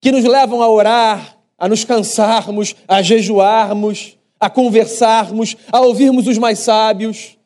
que 0.00 0.12
nos 0.12 0.24
levam 0.24 0.62
a 0.62 0.70
orar, 0.70 1.38
a 1.58 1.68
nos 1.68 1.84
cansarmos, 1.84 2.74
a 2.86 3.02
jejuarmos, 3.02 4.15
a 4.38 4.50
conversarmos, 4.50 5.56
a 5.72 5.80
ouvirmos 5.80 6.26
os 6.26 6.38
mais 6.38 6.58
sábios. 6.58 7.36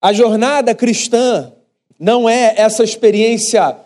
A 0.00 0.12
jornada 0.12 0.74
cristã 0.74 1.52
não 1.98 2.28
é 2.28 2.54
essa 2.56 2.84
experiência 2.84 3.76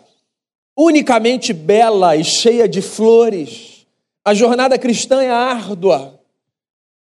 unicamente 0.77 1.53
bela 1.53 2.15
e 2.15 2.23
cheia 2.23 2.67
de 2.67 2.81
flores. 2.81 3.85
A 4.25 4.33
jornada 4.33 4.77
cristã 4.77 5.21
é 5.21 5.29
árdua, 5.29 6.19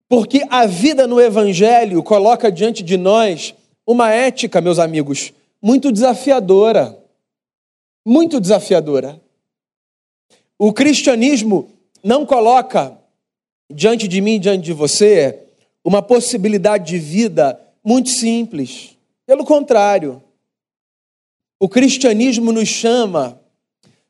porque 0.10 0.46
a 0.50 0.66
vida 0.66 1.06
no 1.06 1.22
Evangelho 1.22 2.02
coloca 2.02 2.52
diante 2.52 2.82
de 2.82 2.98
nós 2.98 3.54
uma 3.86 4.10
ética, 4.12 4.62
meus 4.62 4.80
amigos, 4.80 5.34
muito 5.62 5.92
desafiadora 5.92 7.04
muito 8.06 8.40
desafiadora. 8.40 9.22
O 10.58 10.74
cristianismo 10.74 11.70
não 12.04 12.26
coloca 12.26 12.98
diante 13.72 14.08
de 14.08 14.22
mim, 14.22 14.40
diante 14.40 14.64
de 14.64 14.74
você, 14.74 15.40
uma 15.84 16.02
possibilidade 16.02 16.92
de 16.92 17.00
vida 17.00 17.60
muito 17.84 18.10
simples. 18.10 18.98
Pelo 19.26 19.44
contrário, 19.44 20.22
o 21.60 21.68
cristianismo 21.68 22.52
nos 22.52 22.68
chama 22.68 23.40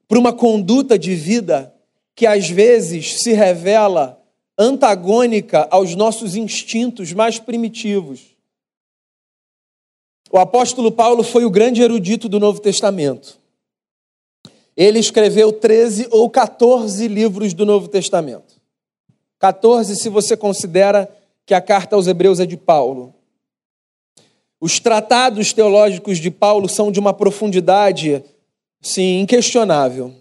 para 0.08 0.20
uma 0.20 0.34
conduta 0.34 0.98
de 0.98 1.16
vida 1.16 1.74
que 2.16 2.28
às 2.28 2.50
vezes 2.50 3.22
se 3.22 3.34
revela 3.34 4.22
antagônica 4.58 5.68
aos 5.72 5.96
nossos 5.96 6.36
instintos 6.36 7.12
mais 7.12 7.40
primitivos. 7.40 8.22
O 10.32 10.38
apóstolo 10.38 10.92
Paulo 10.92 11.24
foi 11.24 11.46
o 11.46 11.50
grande 11.52 11.82
erudito 11.82 12.28
do 12.28 12.40
Novo 12.40 12.60
Testamento. 12.60 13.40
Ele 14.76 15.00
escreveu 15.00 15.52
13 15.52 16.08
ou 16.10 16.30
14 16.30 17.08
livros 17.08 17.54
do 17.54 17.66
Novo 17.66 17.88
Testamento. 17.88 18.63
14, 19.44 19.98
se 19.98 20.08
você 20.08 20.38
considera 20.38 21.14
que 21.46 21.54
a 21.54 21.60
carta 21.60 21.98
aos 21.98 22.08
Hebreus 22.08 22.40
é 22.40 22.46
de 22.46 22.56
Paulo. 22.56 23.14
Os 24.58 24.80
tratados 24.80 25.52
teológicos 25.52 26.18
de 26.18 26.32
Paulo 26.32 26.70
são 26.70 26.90
de 26.90 26.98
uma 26.98 27.14
profundidade, 27.14 28.24
sim, 28.80 29.20
inquestionável. 29.20 30.16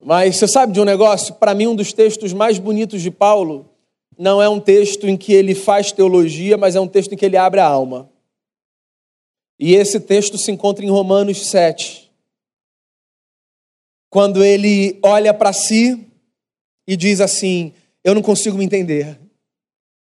Mas 0.00 0.36
você 0.36 0.46
sabe 0.46 0.72
de 0.72 0.80
um 0.80 0.84
negócio? 0.84 1.34
Para 1.34 1.52
mim, 1.52 1.66
um 1.66 1.74
dos 1.74 1.92
textos 1.92 2.32
mais 2.32 2.60
bonitos 2.60 3.02
de 3.02 3.10
Paulo 3.10 3.68
não 4.16 4.40
é 4.40 4.48
um 4.48 4.60
texto 4.60 5.08
em 5.08 5.16
que 5.16 5.32
ele 5.32 5.52
faz 5.52 5.90
teologia, 5.90 6.56
mas 6.56 6.76
é 6.76 6.80
um 6.80 6.86
texto 6.86 7.14
em 7.14 7.16
que 7.16 7.24
ele 7.24 7.36
abre 7.36 7.58
a 7.58 7.66
alma. 7.66 8.08
E 9.58 9.74
esse 9.74 9.98
texto 9.98 10.38
se 10.38 10.52
encontra 10.52 10.84
em 10.84 10.90
Romanos 10.90 11.44
7 11.48 12.08
quando 14.08 14.44
ele 14.44 14.96
olha 15.02 15.34
para 15.34 15.52
si 15.52 16.07
e 16.88 16.96
diz 16.96 17.20
assim: 17.20 17.74
Eu 18.02 18.14
não 18.14 18.22
consigo 18.22 18.56
me 18.56 18.64
entender. 18.64 19.20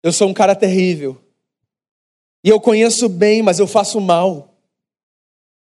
Eu 0.02 0.12
sou 0.12 0.28
um 0.28 0.34
cara 0.34 0.54
terrível. 0.54 1.18
E 2.44 2.50
eu 2.50 2.60
conheço 2.60 3.08
bem, 3.08 3.40
mas 3.40 3.58
eu 3.58 3.66
faço 3.66 3.98
mal. 4.02 4.54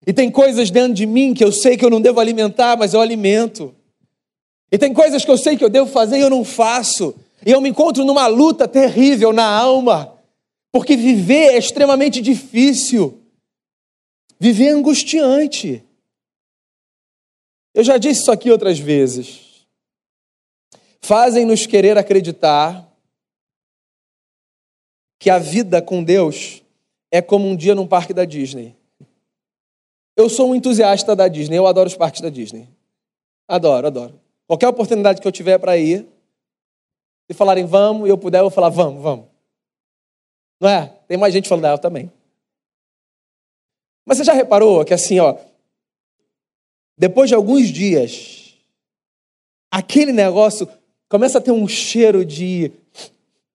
E 0.07 0.13
tem 0.13 0.31
coisas 0.31 0.71
dentro 0.71 0.93
de 0.93 1.07
mim 1.07 1.33
que 1.33 1.43
eu 1.43 1.51
sei 1.51 1.75
que 1.75 1.85
eu 1.85 1.89
não 1.89 2.03
devo 2.03 2.21
alimentar, 2.21 2.77
mas 2.77 2.93
eu 2.93 3.01
alimento. 3.01 3.75
E 4.71 4.77
tem 4.77 4.93
coisas 4.93 5.25
que 5.25 5.31
eu 5.31 5.39
sei 5.39 5.57
que 5.57 5.65
eu 5.65 5.71
devo 5.71 5.91
fazer 5.91 6.19
e 6.19 6.21
eu 6.21 6.29
não 6.29 6.45
faço. 6.45 7.15
E 7.47 7.51
eu 7.51 7.63
me 7.63 7.71
encontro 7.71 8.05
numa 8.05 8.27
luta 8.27 8.69
terrível 8.69 9.33
na 9.33 9.47
alma. 9.47 10.19
Porque 10.71 10.97
viver 10.97 11.55
é 11.55 11.59
extremamente 11.59 12.21
difícil. 12.21 13.23
Viver 14.39 14.67
é 14.67 14.71
angustiante. 14.71 15.83
Eu 17.75 17.83
já 17.83 17.97
disse 17.97 18.21
isso 18.21 18.31
aqui 18.31 18.51
outras 18.51 18.79
vezes. 18.79 19.46
Fazem-nos 21.07 21.67
querer 21.67 21.97
acreditar 21.97 22.85
que 25.21 25.31
a 25.31 25.39
vida 25.39 25.81
com 25.81 26.03
Deus 26.03 26.65
é 27.13 27.23
como 27.23 27.47
um 27.47 27.55
dia 27.55 27.77
num 27.77 27.87
parque 27.87 28.13
da 28.13 28.25
Disney. 28.25 28.75
Eu 30.17 30.29
sou 30.29 30.51
um 30.51 30.55
entusiasta 30.57 31.15
da 31.15 31.29
Disney, 31.29 31.59
eu 31.59 31.67
adoro 31.69 31.87
os 31.87 31.95
parques 31.95 32.21
da 32.21 32.29
Disney. 32.29 32.69
Adoro, 33.47 33.87
adoro. 33.87 34.21
Qualquer 34.49 34.67
oportunidade 34.67 35.21
que 35.21 35.29
eu 35.29 35.31
tiver 35.31 35.61
para 35.61 35.79
ir, 35.79 36.05
se 37.31 37.37
falarem 37.37 37.65
vamos 37.65 38.09
e 38.09 38.11
eu 38.11 38.19
puder, 38.19 38.39
eu 38.39 38.47
vou 38.47 38.51
falar 38.51 38.71
vamos, 38.71 39.01
vamos. 39.01 39.27
Não 40.61 40.69
é? 40.69 40.89
Tem 41.07 41.17
mais 41.17 41.33
gente 41.33 41.49
falando, 41.49 41.67
ah, 41.67 41.71
eu 41.75 41.79
também. 41.79 42.11
Mas 44.05 44.19
você 44.19 44.25
já 44.25 44.33
reparou 44.33 44.85
que 44.85 44.93
assim, 44.93 45.21
ó, 45.21 45.39
depois 46.99 47.29
de 47.29 47.37
alguns 47.37 47.69
dias, 47.69 48.59
aquele 49.71 50.11
negócio 50.11 50.69
começa 51.09 51.39
a 51.39 51.41
ter 51.41 51.53
um 51.53 51.67
cheiro 51.67 52.25
de 52.25 52.73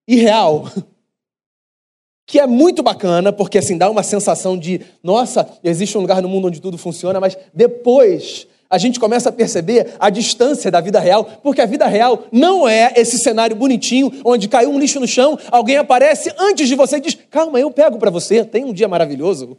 irreal, 0.07 0.69
que 2.25 2.39
é 2.39 2.47
muito 2.47 2.81
bacana, 2.81 3.33
porque 3.33 3.57
assim 3.57 3.77
dá 3.77 3.89
uma 3.89 4.03
sensação 4.03 4.57
de, 4.57 4.81
nossa, 5.03 5.47
existe 5.63 5.97
um 5.97 6.01
lugar 6.01 6.21
no 6.21 6.29
mundo 6.29 6.47
onde 6.47 6.61
tudo 6.61 6.77
funciona, 6.77 7.19
mas 7.19 7.37
depois 7.53 8.47
a 8.69 8.77
gente 8.77 9.01
começa 9.01 9.27
a 9.27 9.33
perceber 9.33 9.95
a 9.99 10.09
distância 10.09 10.71
da 10.71 10.79
vida 10.79 10.97
real, 10.97 11.25
porque 11.43 11.59
a 11.59 11.65
vida 11.65 11.85
real 11.87 12.23
não 12.31 12.67
é 12.67 12.93
esse 12.95 13.19
cenário 13.19 13.53
bonitinho 13.53 14.21
onde 14.23 14.47
caiu 14.47 14.71
um 14.71 14.79
lixo 14.79 14.97
no 14.97 15.07
chão, 15.07 15.37
alguém 15.51 15.75
aparece 15.75 16.33
antes 16.39 16.69
de 16.69 16.75
você 16.75 16.95
e 16.95 17.01
diz: 17.01 17.17
"Calma, 17.29 17.59
eu 17.59 17.69
pego 17.69 17.99
para 17.99 18.09
você, 18.09 18.45
tem 18.45 18.63
um 18.63 18.71
dia 18.71 18.87
maravilhoso". 18.87 19.57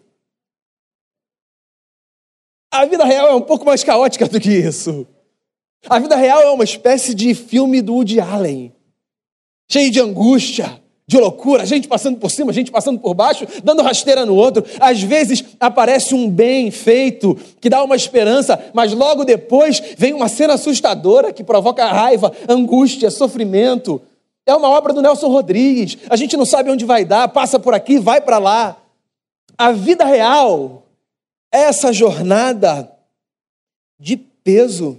A 2.73 2.87
vida 2.87 3.05
real 3.05 3.29
é 3.29 3.35
um 3.35 3.43
pouco 3.43 3.67
mais 3.67 3.85
caótica 3.85 4.27
do 4.27 4.41
que 4.41 4.51
isso. 4.51 5.07
A 5.89 5.99
vida 5.99 6.17
real 6.17 6.41
é 6.41 6.51
uma 6.51 6.65
espécie 6.65 7.15
de 7.15 7.35
filme 7.35 7.83
do 7.83 7.95
Woody 7.95 8.21
Allen, 8.21 8.73
cheio 9.71 9.91
de 9.91 10.01
angústia, 10.01 10.81
de 11.07 11.19
loucura, 11.19 11.67
gente 11.67 11.89
passando 11.89 12.19
por 12.19 12.31
cima, 12.31 12.53
gente 12.53 12.71
passando 12.71 12.99
por 12.99 13.13
baixo, 13.13 13.47
dando 13.63 13.83
rasteira 13.83 14.25
no 14.25 14.35
outro. 14.35 14.65
Às 14.81 15.03
vezes 15.03 15.45
aparece 15.59 16.15
um 16.15 16.31
bem 16.31 16.71
feito 16.71 17.37
que 17.61 17.69
dá 17.69 17.83
uma 17.83 17.97
esperança, 17.97 18.59
mas 18.73 18.93
logo 18.93 19.25
depois 19.25 19.83
vem 19.99 20.15
uma 20.15 20.29
cena 20.29 20.55
assustadora 20.55 21.33
que 21.33 21.45
provoca 21.45 21.85
raiva, 21.87 22.33
angústia, 22.49 23.11
sofrimento. 23.11 24.01
É 24.47 24.55
uma 24.55 24.71
obra 24.71 24.93
do 24.93 25.03
Nelson 25.03 25.29
Rodrigues. 25.29 25.99
A 26.09 26.17
gente 26.17 26.37
não 26.37 26.47
sabe 26.47 26.71
onde 26.71 26.85
vai 26.85 27.05
dar, 27.05 27.29
passa 27.29 27.59
por 27.59 27.75
aqui, 27.75 27.99
vai 27.99 28.21
para 28.21 28.39
lá. 28.39 28.77
A 29.59 29.73
vida 29.73 30.05
real 30.05 30.85
é 31.53 31.65
essa 31.65 31.93
jornada 31.93 32.91
de 34.01 34.17
peso. 34.17 34.99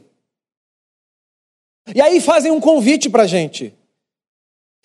E 1.93 2.01
aí 2.01 2.21
fazem 2.21 2.51
um 2.51 2.59
convite 2.59 3.09
para 3.09 3.23
a 3.23 3.27
gente. 3.27 3.73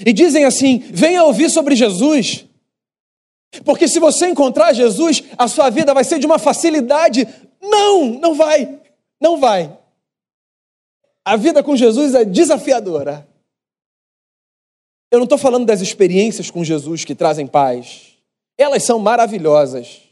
E 0.05 0.12
dizem 0.12 0.45
assim: 0.45 0.78
venha 0.78 1.25
ouvir 1.25 1.50
sobre 1.50 1.76
Jesus. 1.76 2.47
Porque 3.64 3.88
se 3.88 3.99
você 3.99 4.28
encontrar 4.28 4.73
Jesus, 4.73 5.23
a 5.37 5.49
sua 5.49 5.71
vida 5.71 5.95
vai 5.95 6.05
ser 6.05 6.19
de 6.19 6.26
uma 6.26 6.38
facilidade. 6.38 7.26
Não, 7.61 8.05
não 8.05 8.35
vai. 8.35 8.78
Não 9.21 9.38
vai. 9.38 9.76
A 11.25 11.37
vida 11.37 11.62
com 11.62 11.76
Jesus 11.76 12.14
é 12.14 12.25
desafiadora. 12.25 13.28
Eu 15.11 15.19
não 15.19 15.25
estou 15.25 15.38
falando 15.38 15.67
das 15.67 15.81
experiências 15.81 16.50
com 16.50 16.62
Jesus 16.62 17.05
que 17.05 17.14
trazem 17.14 17.47
paz. 17.47 18.14
Elas 18.57 18.83
são 18.83 18.99
maravilhosas. 18.99 20.07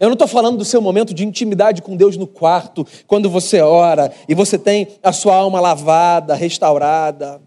Eu 0.00 0.08
não 0.08 0.14
estou 0.14 0.28
falando 0.28 0.58
do 0.58 0.64
seu 0.64 0.80
momento 0.80 1.12
de 1.12 1.24
intimidade 1.24 1.82
com 1.82 1.96
Deus 1.96 2.16
no 2.16 2.26
quarto, 2.26 2.86
quando 3.06 3.28
você 3.28 3.60
ora 3.60 4.12
e 4.28 4.34
você 4.34 4.58
tem 4.58 4.88
a 5.02 5.12
sua 5.12 5.34
alma 5.34 5.60
lavada, 5.60 6.34
restaurada. 6.34 7.40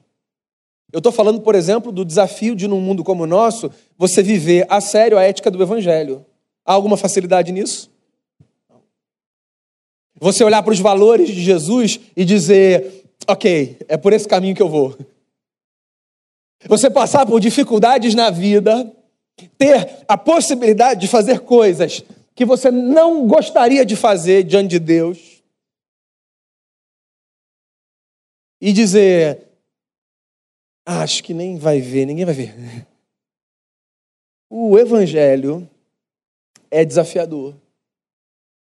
Eu 0.92 0.98
estou 0.98 1.12
falando, 1.12 1.40
por 1.40 1.56
exemplo, 1.56 1.92
do 1.92 2.04
desafio 2.04 2.56
de, 2.56 2.68
num 2.68 2.82
mundo 2.82 3.04
como 3.04 3.24
o 3.24 3.28
nosso, 3.28 3.72
você 3.98 4.22
viver 4.22 4.66
a 4.70 4.82
sério 4.82 5.18
a 5.18 5.24
ética 5.24 5.50
do 5.50 5.62
Evangelho. 5.62 6.26
Há 6.66 6.74
alguma 6.74 6.98
facilidade 6.98 7.52
nisso? 7.52 7.90
Você 10.20 10.44
olhar 10.44 10.62
para 10.62 10.74
os 10.74 10.80
valores 10.80 11.30
de 11.30 11.42
Jesus 11.42 12.00
e 12.16 12.26
dizer: 12.26 13.06
ok, 13.28 13.78
é 13.88 13.98
por 13.98 14.12
esse 14.14 14.28
caminho 14.28 14.56
que 14.56 14.62
eu 14.62 14.70
vou. 14.70 14.96
Você 16.68 16.90
passar 16.90 17.26
por 17.26 17.40
dificuldades 17.40 18.14
na 18.14 18.30
vida, 18.30 18.92
ter 19.58 20.04
a 20.08 20.18
possibilidade 20.18 21.02
de 21.02 21.08
fazer 21.08 21.40
coisas 21.40 22.04
que 22.36 22.46
você 22.46 22.72
não 22.72 23.28
gostaria 23.28 23.86
de 23.86 23.96
fazer 23.96 24.44
diante 24.44 24.72
de 24.72 24.80
Deus, 24.80 25.32
e 28.62 28.72
dizer: 28.72 29.48
ah, 30.86 31.02
acho 31.02 31.24
que 31.24 31.34
nem 31.34 31.58
vai 31.58 31.82
ver, 31.82 32.06
ninguém 32.06 32.26
vai 32.26 32.36
ver. 32.36 32.88
O 34.54 34.78
evangelho 34.78 35.66
é 36.70 36.84
desafiador. 36.84 37.56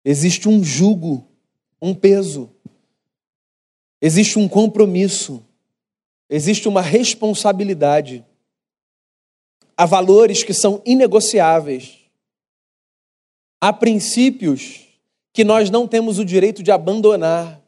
Existe 0.03 0.49
um 0.49 0.64
jugo, 0.64 1.23
um 1.83 1.95
peso. 1.95 2.51
Existe 4.01 4.38
um 4.38 4.49
compromisso. 4.49 5.45
Existe 6.31 6.66
uma 6.66 6.81
responsabilidade. 6.81 8.25
Há 9.77 9.85
valores 9.85 10.42
que 10.42 10.55
são 10.55 10.81
inegociáveis. 10.87 12.06
Há 13.61 13.73
princípios 13.73 14.87
que 15.33 15.45
nós 15.45 15.71
não 15.71 15.87
temos 15.87 16.19
o 16.19 16.25
direito 16.25 16.62
de 16.62 16.71
abandonar. 16.71 17.61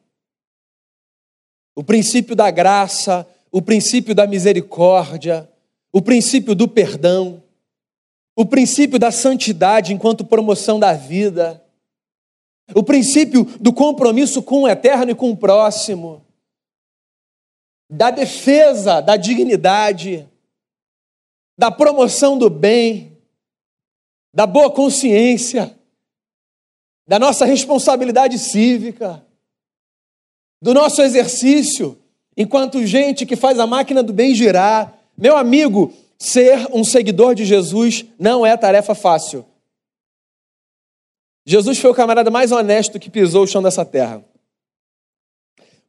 O 1.75 1.85
princípio 1.85 2.35
da 2.35 2.51
graça, 2.51 3.29
o 3.51 3.63
princípio 3.63 4.15
da 4.15 4.27
misericórdia, 4.27 5.49
o 5.93 6.03
princípio 6.03 6.55
do 6.55 6.67
perdão, 6.67 7.43
o 8.37 8.45
princípio 8.45 8.99
da 8.99 9.11
santidade 9.11 9.93
enquanto 9.93 10.25
promoção 10.25 10.79
da 10.79 10.93
vida, 10.93 11.63
o 12.75 12.83
princípio 12.83 13.45
do 13.61 13.73
compromisso 13.73 14.43
com 14.43 14.63
o 14.63 14.69
eterno 14.69 15.11
e 15.13 15.15
com 15.15 15.31
o 15.31 15.37
próximo, 15.37 16.25
da 17.91 18.11
defesa 18.11 19.01
da 19.01 19.17
dignidade, 19.17 20.29
da 21.59 21.71
promoção 21.71 22.39
do 22.39 22.51
bem, 22.51 23.17
da 24.33 24.47
boa 24.47 24.71
consciência, 24.71 25.78
da 27.09 27.19
nossa 27.19 27.47
responsabilidade 27.47 28.39
cívica, 28.39 29.25
do 30.61 30.75
nosso 30.75 31.01
exercício 31.01 31.99
enquanto 32.37 32.87
gente 32.87 33.25
que 33.25 33.35
faz 33.35 33.59
a 33.59 33.67
máquina 33.67 34.03
do 34.03 34.13
bem 34.13 34.35
girar. 34.35 34.95
Meu 35.17 35.35
amigo, 35.35 35.91
ser 36.19 36.69
um 36.71 36.85
seguidor 36.85 37.35
de 37.35 37.47
Jesus 37.47 38.05
não 38.19 38.45
é 38.45 38.55
tarefa 38.59 38.95
fácil. 38.95 39.47
Jesus 41.47 41.79
foi 41.79 41.91
o 41.91 41.95
camarada 41.95 42.31
mais 42.31 42.53
honesto 42.53 43.01
que 43.01 43.09
pisou 43.09 43.45
o 43.45 43.47
chão 43.47 43.63
dessa 43.63 43.87
terra. 43.87 44.23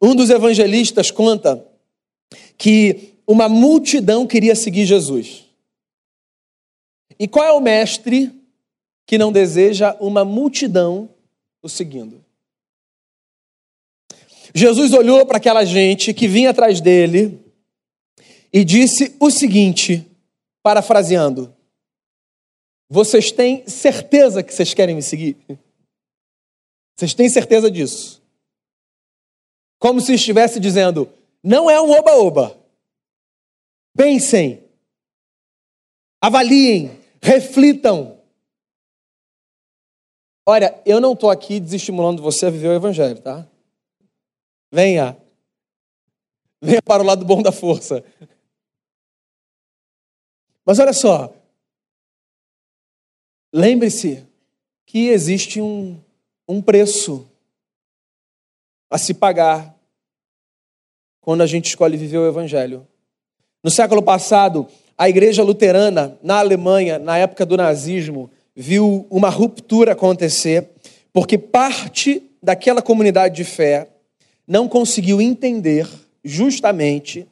Um 0.01 0.15
dos 0.15 0.29
evangelistas 0.29 1.11
conta 1.11 1.67
que 2.57 3.15
uma 3.27 3.49
multidão 3.49 4.25
queria 4.25 4.55
seguir 4.55 4.85
Jesus. 4.85 5.45
E 7.19 7.27
qual 7.27 7.45
é 7.45 7.51
o 7.51 7.59
mestre 7.59 8.38
que 9.09 9.17
não 9.17 9.31
deseja 9.31 9.97
uma 9.99 10.23
multidão 10.23 11.09
o 11.63 11.67
seguindo? 11.67 12.23
Jesus 14.53 14.93
olhou 14.93 15.25
para 15.25 15.37
aquela 15.37 15.65
gente 15.65 16.13
que 16.13 16.27
vinha 16.27 16.51
atrás 16.51 16.79
dele 16.79 17.43
e 18.53 18.63
disse 18.63 19.15
o 19.19 19.31
seguinte, 19.31 20.07
parafraseando: 20.61 21.51
Vocês 22.87 23.31
têm 23.31 23.67
certeza 23.67 24.43
que 24.43 24.53
vocês 24.53 24.75
querem 24.75 24.93
me 24.93 25.01
seguir? 25.01 25.37
Vocês 26.95 27.15
têm 27.15 27.27
certeza 27.27 27.71
disso? 27.71 28.21
Como 29.79 30.01
se 30.01 30.13
estivesse 30.13 30.59
dizendo: 30.59 31.11
Não 31.43 31.67
é 31.67 31.81
um 31.81 31.89
oba-oba. 31.89 32.55
Pensem, 33.97 34.63
avaliem, 36.21 36.91
reflitam. 37.19 38.18
Olha, 40.45 40.81
eu 40.85 40.99
não 40.99 41.13
estou 41.13 41.29
aqui 41.29 41.59
desestimulando 41.59 42.21
você 42.21 42.47
a 42.47 42.49
viver 42.49 42.69
o 42.69 42.75
Evangelho, 42.75 43.21
tá? 43.21 43.47
Venha. 44.71 45.17
Venha 46.61 46.81
para 46.81 47.03
o 47.03 47.05
lado 47.05 47.25
bom 47.25 47.41
da 47.41 47.51
força. 47.51 48.03
Mas 50.65 50.79
olha 50.79 50.93
só. 50.93 51.33
Lembre-se 53.53 54.27
que 54.85 55.07
existe 55.09 55.61
um, 55.61 55.99
um 56.47 56.61
preço 56.61 57.29
a 58.89 58.97
se 58.97 59.13
pagar 59.13 59.75
quando 61.21 61.41
a 61.41 61.47
gente 61.47 61.67
escolhe 61.67 61.97
viver 61.97 62.17
o 62.17 62.27
Evangelho. 62.27 62.87
No 63.63 63.69
século 63.69 64.01
passado, 64.01 64.67
a 64.97 65.07
igreja 65.09 65.43
luterana 65.43 66.17
na 66.21 66.39
Alemanha, 66.39 66.97
na 66.97 67.17
época 67.17 67.45
do 67.45 67.57
nazismo, 67.57 68.31
viu 68.55 69.07
uma 69.09 69.29
ruptura 69.29 69.93
acontecer, 69.93 70.69
porque 71.13 71.37
parte 71.37 72.23
daquela 72.41 72.81
comunidade 72.81 73.35
de 73.35 73.43
fé 73.43 73.87
não 74.47 74.67
conseguiu 74.67 75.21
entender 75.21 75.87
justamente 76.23 77.27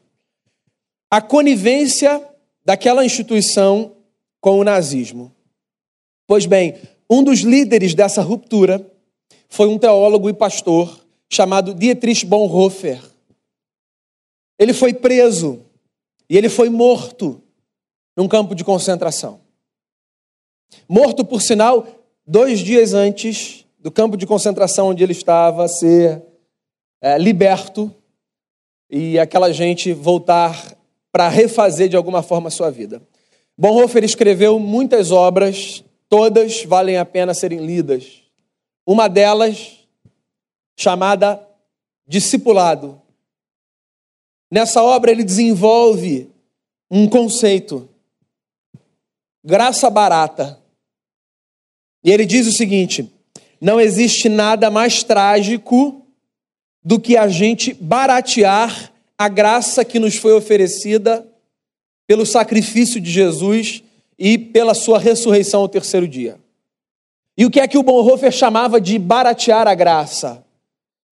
a 1.09 1.21
conivência 1.21 2.21
daquela 2.63 3.05
instituição 3.05 3.93
com 4.41 4.59
o 4.59 4.63
nazismo. 4.63 5.31
Pois 6.27 6.45
bem, 6.45 6.75
um 7.09 7.23
dos 7.23 7.39
líderes 7.39 7.93
dessa 7.93 8.21
ruptura 8.21 8.85
foi 9.47 9.67
um 9.67 9.77
teólogo 9.77 10.29
e 10.29 10.33
pastor 10.33 10.99
chamado 11.29 11.73
Dietrich 11.73 12.25
Bonhoeffer. 12.25 13.01
Ele 14.59 14.73
foi 14.73 14.93
preso 14.93 15.61
e 16.29 16.37
ele 16.37 16.49
foi 16.49 16.69
morto 16.69 17.41
num 18.15 18.27
campo 18.27 18.53
de 18.53 18.63
concentração. 18.63 19.39
Morto, 20.87 21.25
por 21.25 21.41
sinal, 21.41 21.87
dois 22.25 22.59
dias 22.59 22.93
antes 22.93 23.65
do 23.79 23.91
campo 23.91 24.17
de 24.17 24.25
concentração 24.25 24.89
onde 24.89 25.03
ele 25.03 25.13
estava 25.13 25.67
ser 25.67 26.21
é, 27.01 27.17
liberto 27.17 27.93
e 28.89 29.19
aquela 29.19 29.51
gente 29.51 29.93
voltar 29.93 30.75
para 31.11 31.29
refazer 31.29 31.89
de 31.89 31.95
alguma 31.95 32.21
forma 32.21 32.47
a 32.47 32.51
sua 32.51 32.69
vida. 32.69 33.01
Bonhoeffer 33.57 34.03
escreveu 34.03 34.59
muitas 34.59 35.11
obras, 35.11 35.83
todas 36.09 36.63
valem 36.63 36.97
a 36.97 37.05
pena 37.05 37.33
serem 37.33 37.65
lidas. 37.65 38.21
Uma 38.85 39.07
delas, 39.07 39.79
chamada 40.77 41.43
Discipulado. 42.07 43.01
Nessa 44.49 44.81
obra 44.81 45.11
ele 45.11 45.25
desenvolve 45.25 46.29
um 46.89 47.05
conceito, 47.09 47.89
graça 49.47 49.89
barata. 49.89 50.59
E 52.03 52.11
ele 52.11 52.25
diz 52.25 52.45
o 52.47 52.51
seguinte: 52.51 53.09
não 53.61 53.79
existe 53.79 54.27
nada 54.27 54.69
mais 54.69 55.03
trágico 55.03 56.05
do 56.83 56.99
que 56.99 57.15
a 57.15 57.29
gente 57.29 57.73
baratear 57.73 58.91
a 59.17 59.29
graça 59.29 59.85
que 59.85 59.99
nos 59.99 60.17
foi 60.17 60.33
oferecida 60.33 61.25
pelo 62.05 62.25
sacrifício 62.25 62.99
de 62.99 63.09
Jesus 63.09 63.81
e 64.19 64.37
pela 64.37 64.73
sua 64.73 64.99
ressurreição 64.99 65.61
ao 65.61 65.69
terceiro 65.69 66.07
dia. 66.07 66.37
E 67.37 67.45
o 67.45 67.49
que 67.49 67.61
é 67.61 67.67
que 67.67 67.77
o 67.77 67.83
Bonhoeffer 67.83 68.31
chamava 68.33 68.81
de 68.81 68.99
baratear 68.99 69.65
a 69.65 69.75
graça? 69.75 70.43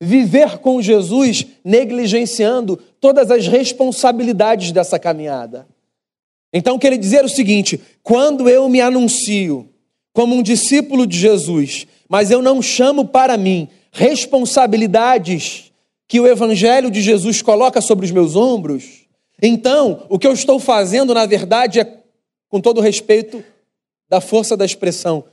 Viver 0.02 0.58
com 0.58 0.82
Jesus 0.82 1.46
negligenciando 1.64 2.78
todas 3.00 3.32
as 3.32 3.48
responsabilidades 3.48 4.74
dessa 4.74 5.00
caminhada. 5.00 5.66
Então, 6.58 6.80
queria 6.80 6.98
dizer 6.98 7.26
o 7.26 7.30
seguinte: 7.30 7.82
quando 8.02 8.48
eu 8.48 8.70
me 8.70 8.80
anuncio 8.80 9.70
como 10.14 10.34
um 10.34 10.42
discípulo 10.42 11.06
de 11.06 11.20
Jesus, 11.20 11.86
mas 12.08 12.32
eu 12.32 12.42
não 12.42 12.62
chamo 12.62 13.10
para 13.10 13.36
mim 13.36 13.68
responsabilidades 13.92 15.74
que 16.08 16.18
o 16.18 16.26
Evangelho 16.26 16.90
de 16.90 17.02
Jesus 17.02 17.42
coloca 17.42 17.82
sobre 17.82 18.06
os 18.06 18.12
meus 18.12 18.38
ombros, 18.38 19.06
então 19.42 20.06
o 20.08 20.18
que 20.18 20.26
eu 20.26 20.32
estou 20.32 20.58
fazendo, 20.58 21.14
na 21.14 21.26
verdade, 21.26 21.82
é, 21.82 22.00
com 22.48 22.62
todo 22.62 22.80
respeito 22.80 23.44
da 24.08 24.22
força 24.22 24.56
da 24.56 24.64
expressão, 24.64 25.26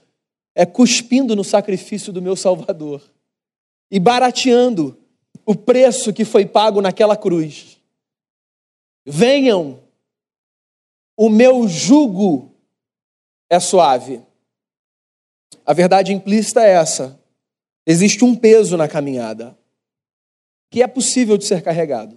é 0.57 0.67
cuspindo 0.67 1.37
no 1.37 1.45
sacrifício 1.45 2.13
do 2.13 2.21
meu 2.21 2.35
Salvador 2.35 3.01
e 3.89 4.01
barateando 4.01 4.99
o 5.47 5.55
preço 5.55 6.13
que 6.13 6.25
foi 6.25 6.45
pago 6.47 6.81
naquela 6.81 7.17
cruz. 7.17 7.79
Venham, 9.07 9.79
o 11.17 11.29
meu 11.29 11.69
jugo 11.69 12.51
é 13.51 13.61
suave. 13.61 14.21
A 15.65 15.73
verdade 15.73 16.13
implícita 16.13 16.63
é 16.63 16.73
essa: 16.73 17.19
existe 17.87 18.25
um 18.25 18.35
peso 18.35 18.77
na 18.77 18.89
caminhada 18.89 19.57
que 20.71 20.83
é 20.83 20.87
possível 20.87 21.37
de 21.37 21.45
ser 21.45 21.63
carregado. 21.63 22.17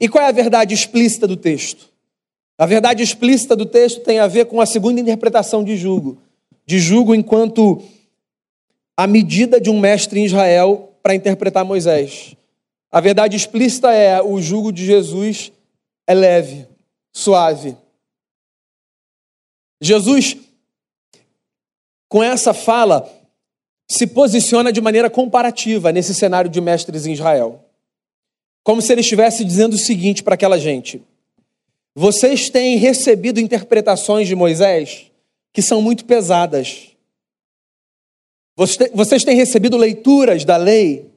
E 0.00 0.08
qual 0.08 0.24
é 0.24 0.28
a 0.28 0.32
verdade 0.32 0.72
explícita 0.72 1.26
do 1.26 1.36
texto? 1.36 1.92
A 2.56 2.64
verdade 2.64 3.02
explícita 3.02 3.56
do 3.56 3.66
texto 3.66 4.02
tem 4.02 4.20
a 4.20 4.28
ver 4.28 4.46
com 4.46 4.60
a 4.60 4.66
segunda 4.66 5.00
interpretação 5.00 5.64
de 5.64 5.76
jugo. 5.76 6.18
De 6.64 6.78
jugo 6.78 7.12
enquanto 7.12 7.82
a 8.96 9.08
medida 9.08 9.60
de 9.60 9.68
um 9.68 9.80
mestre 9.80 10.20
em 10.20 10.24
Israel 10.24 10.92
para 11.02 11.14
interpretar 11.14 11.64
Moisés. 11.64 12.36
A 12.90 13.00
verdade 13.00 13.36
explícita 13.36 13.92
é 13.92 14.22
o 14.22 14.40
jugo 14.40 14.72
de 14.72 14.86
Jesus 14.86 15.50
é 16.06 16.14
leve, 16.14 16.68
suave. 17.14 17.76
Jesus, 19.80 20.36
com 22.08 22.22
essa 22.22 22.52
fala, 22.52 23.08
se 23.88 24.06
posiciona 24.06 24.72
de 24.72 24.80
maneira 24.80 25.08
comparativa 25.08 25.92
nesse 25.92 26.14
cenário 26.14 26.50
de 26.50 26.60
mestres 26.60 27.06
em 27.06 27.12
Israel. 27.12 27.64
Como 28.64 28.82
se 28.82 28.92
ele 28.92 29.02
estivesse 29.02 29.44
dizendo 29.44 29.74
o 29.74 29.78
seguinte 29.78 30.22
para 30.22 30.34
aquela 30.34 30.58
gente: 30.58 31.02
Vocês 31.94 32.50
têm 32.50 32.76
recebido 32.76 33.38
interpretações 33.38 34.26
de 34.26 34.34
Moisés 34.34 35.10
que 35.52 35.62
são 35.62 35.80
muito 35.80 36.04
pesadas. 36.04 36.88
Vocês 38.56 39.24
têm 39.24 39.36
recebido 39.36 39.76
leituras 39.76 40.44
da 40.44 40.56
lei 40.56 41.10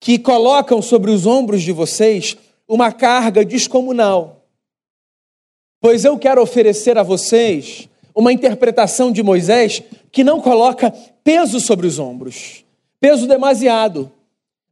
que 0.00 0.18
colocam 0.18 0.82
sobre 0.82 1.10
os 1.10 1.26
ombros 1.26 1.62
de 1.62 1.72
vocês 1.72 2.36
uma 2.68 2.92
carga 2.92 3.44
descomunal. 3.44 4.41
Pois 5.82 6.04
eu 6.04 6.16
quero 6.16 6.40
oferecer 6.40 6.96
a 6.96 7.02
vocês 7.02 7.88
uma 8.14 8.32
interpretação 8.32 9.10
de 9.10 9.20
Moisés 9.20 9.82
que 10.12 10.22
não 10.22 10.40
coloca 10.40 10.92
peso 11.24 11.58
sobre 11.58 11.88
os 11.88 11.98
ombros, 11.98 12.64
peso 13.00 13.26
demasiado, 13.26 14.08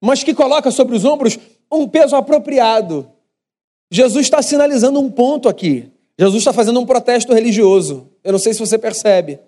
mas 0.01 0.23
que 0.23 0.33
coloca 0.33 0.71
sobre 0.71 0.95
os 0.95 1.05
ombros 1.05 1.37
um 1.69 1.89
peso 1.89 2.15
apropriado. 2.15 3.11
Jesus 3.91 4.27
está 4.27 4.41
sinalizando 4.41 5.01
um 5.01 5.11
ponto 5.11 5.49
aqui. 5.49 5.91
Jesus 6.17 6.43
está 6.43 6.53
fazendo 6.53 6.79
um 6.79 6.87
protesto 6.87 7.35
religioso. 7.35 8.09
Eu 8.23 8.31
não 8.31 8.39
sei 8.39 8.55
se 8.55 8.61
você 8.61 8.79
percebe. 8.79 9.41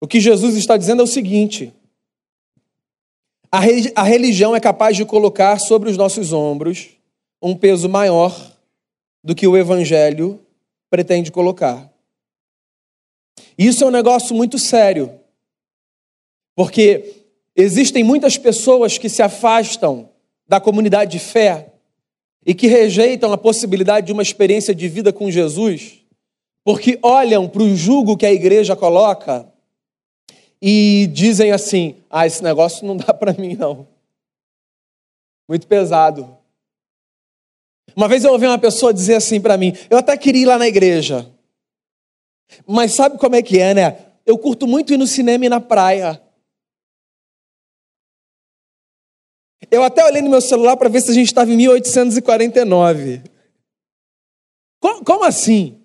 O 0.00 0.08
que 0.08 0.18
Jesus 0.18 0.56
está 0.56 0.76
dizendo 0.76 1.02
é 1.02 1.04
o 1.04 1.06
seguinte: 1.06 1.72
a 3.52 4.02
religião 4.02 4.56
é 4.56 4.60
capaz 4.60 4.96
de 4.96 5.04
colocar 5.04 5.60
sobre 5.60 5.88
os 5.88 5.96
nossos 5.96 6.32
ombros 6.32 6.88
um 7.40 7.54
peso 7.54 7.88
maior 7.88 8.36
do 9.22 9.36
que 9.36 9.46
o 9.46 9.56
evangelho 9.56 10.40
pretende 10.94 11.32
colocar. 11.32 11.92
Isso 13.58 13.82
é 13.82 13.86
um 13.88 13.90
negócio 13.90 14.32
muito 14.32 14.60
sério, 14.60 15.18
porque 16.54 17.24
existem 17.56 18.04
muitas 18.04 18.38
pessoas 18.38 18.96
que 18.96 19.08
se 19.08 19.20
afastam 19.20 20.08
da 20.46 20.60
comunidade 20.60 21.10
de 21.10 21.18
fé 21.18 21.72
e 22.46 22.54
que 22.54 22.68
rejeitam 22.68 23.32
a 23.32 23.36
possibilidade 23.36 24.06
de 24.06 24.12
uma 24.12 24.22
experiência 24.22 24.72
de 24.72 24.86
vida 24.86 25.12
com 25.12 25.28
Jesus, 25.32 25.94
porque 26.62 26.96
olham 27.02 27.48
para 27.48 27.64
o 27.64 27.74
jugo 27.74 28.16
que 28.16 28.24
a 28.24 28.32
igreja 28.32 28.76
coloca 28.76 29.52
e 30.62 31.08
dizem 31.12 31.50
assim: 31.50 31.96
ah, 32.08 32.24
esse 32.24 32.40
negócio 32.40 32.86
não 32.86 32.96
dá 32.96 33.12
para 33.12 33.32
mim, 33.32 33.56
não. 33.56 33.88
Muito 35.48 35.66
pesado. 35.66 36.38
Uma 37.96 38.08
vez 38.08 38.24
eu 38.24 38.32
ouvi 38.32 38.46
uma 38.46 38.58
pessoa 38.58 38.92
dizer 38.92 39.14
assim 39.14 39.40
para 39.40 39.56
mim: 39.56 39.72
eu 39.90 39.98
até 39.98 40.16
queria 40.16 40.42
ir 40.42 40.46
lá 40.46 40.58
na 40.58 40.66
igreja, 40.66 41.30
mas 42.66 42.92
sabe 42.92 43.18
como 43.18 43.36
é 43.36 43.42
que 43.42 43.58
é, 43.58 43.74
né? 43.74 43.98
Eu 44.26 44.38
curto 44.38 44.66
muito 44.66 44.92
ir 44.92 44.96
no 44.96 45.06
cinema 45.06 45.44
e 45.44 45.48
na 45.48 45.60
praia. 45.60 46.20
Eu 49.70 49.82
até 49.82 50.04
olhei 50.04 50.22
no 50.22 50.30
meu 50.30 50.40
celular 50.40 50.76
para 50.76 50.88
ver 50.88 51.00
se 51.00 51.10
a 51.10 51.14
gente 51.14 51.26
estava 51.26 51.50
em 51.50 51.56
1849. 51.56 53.22
Como, 54.80 55.04
como, 55.04 55.24
assim? 55.24 55.80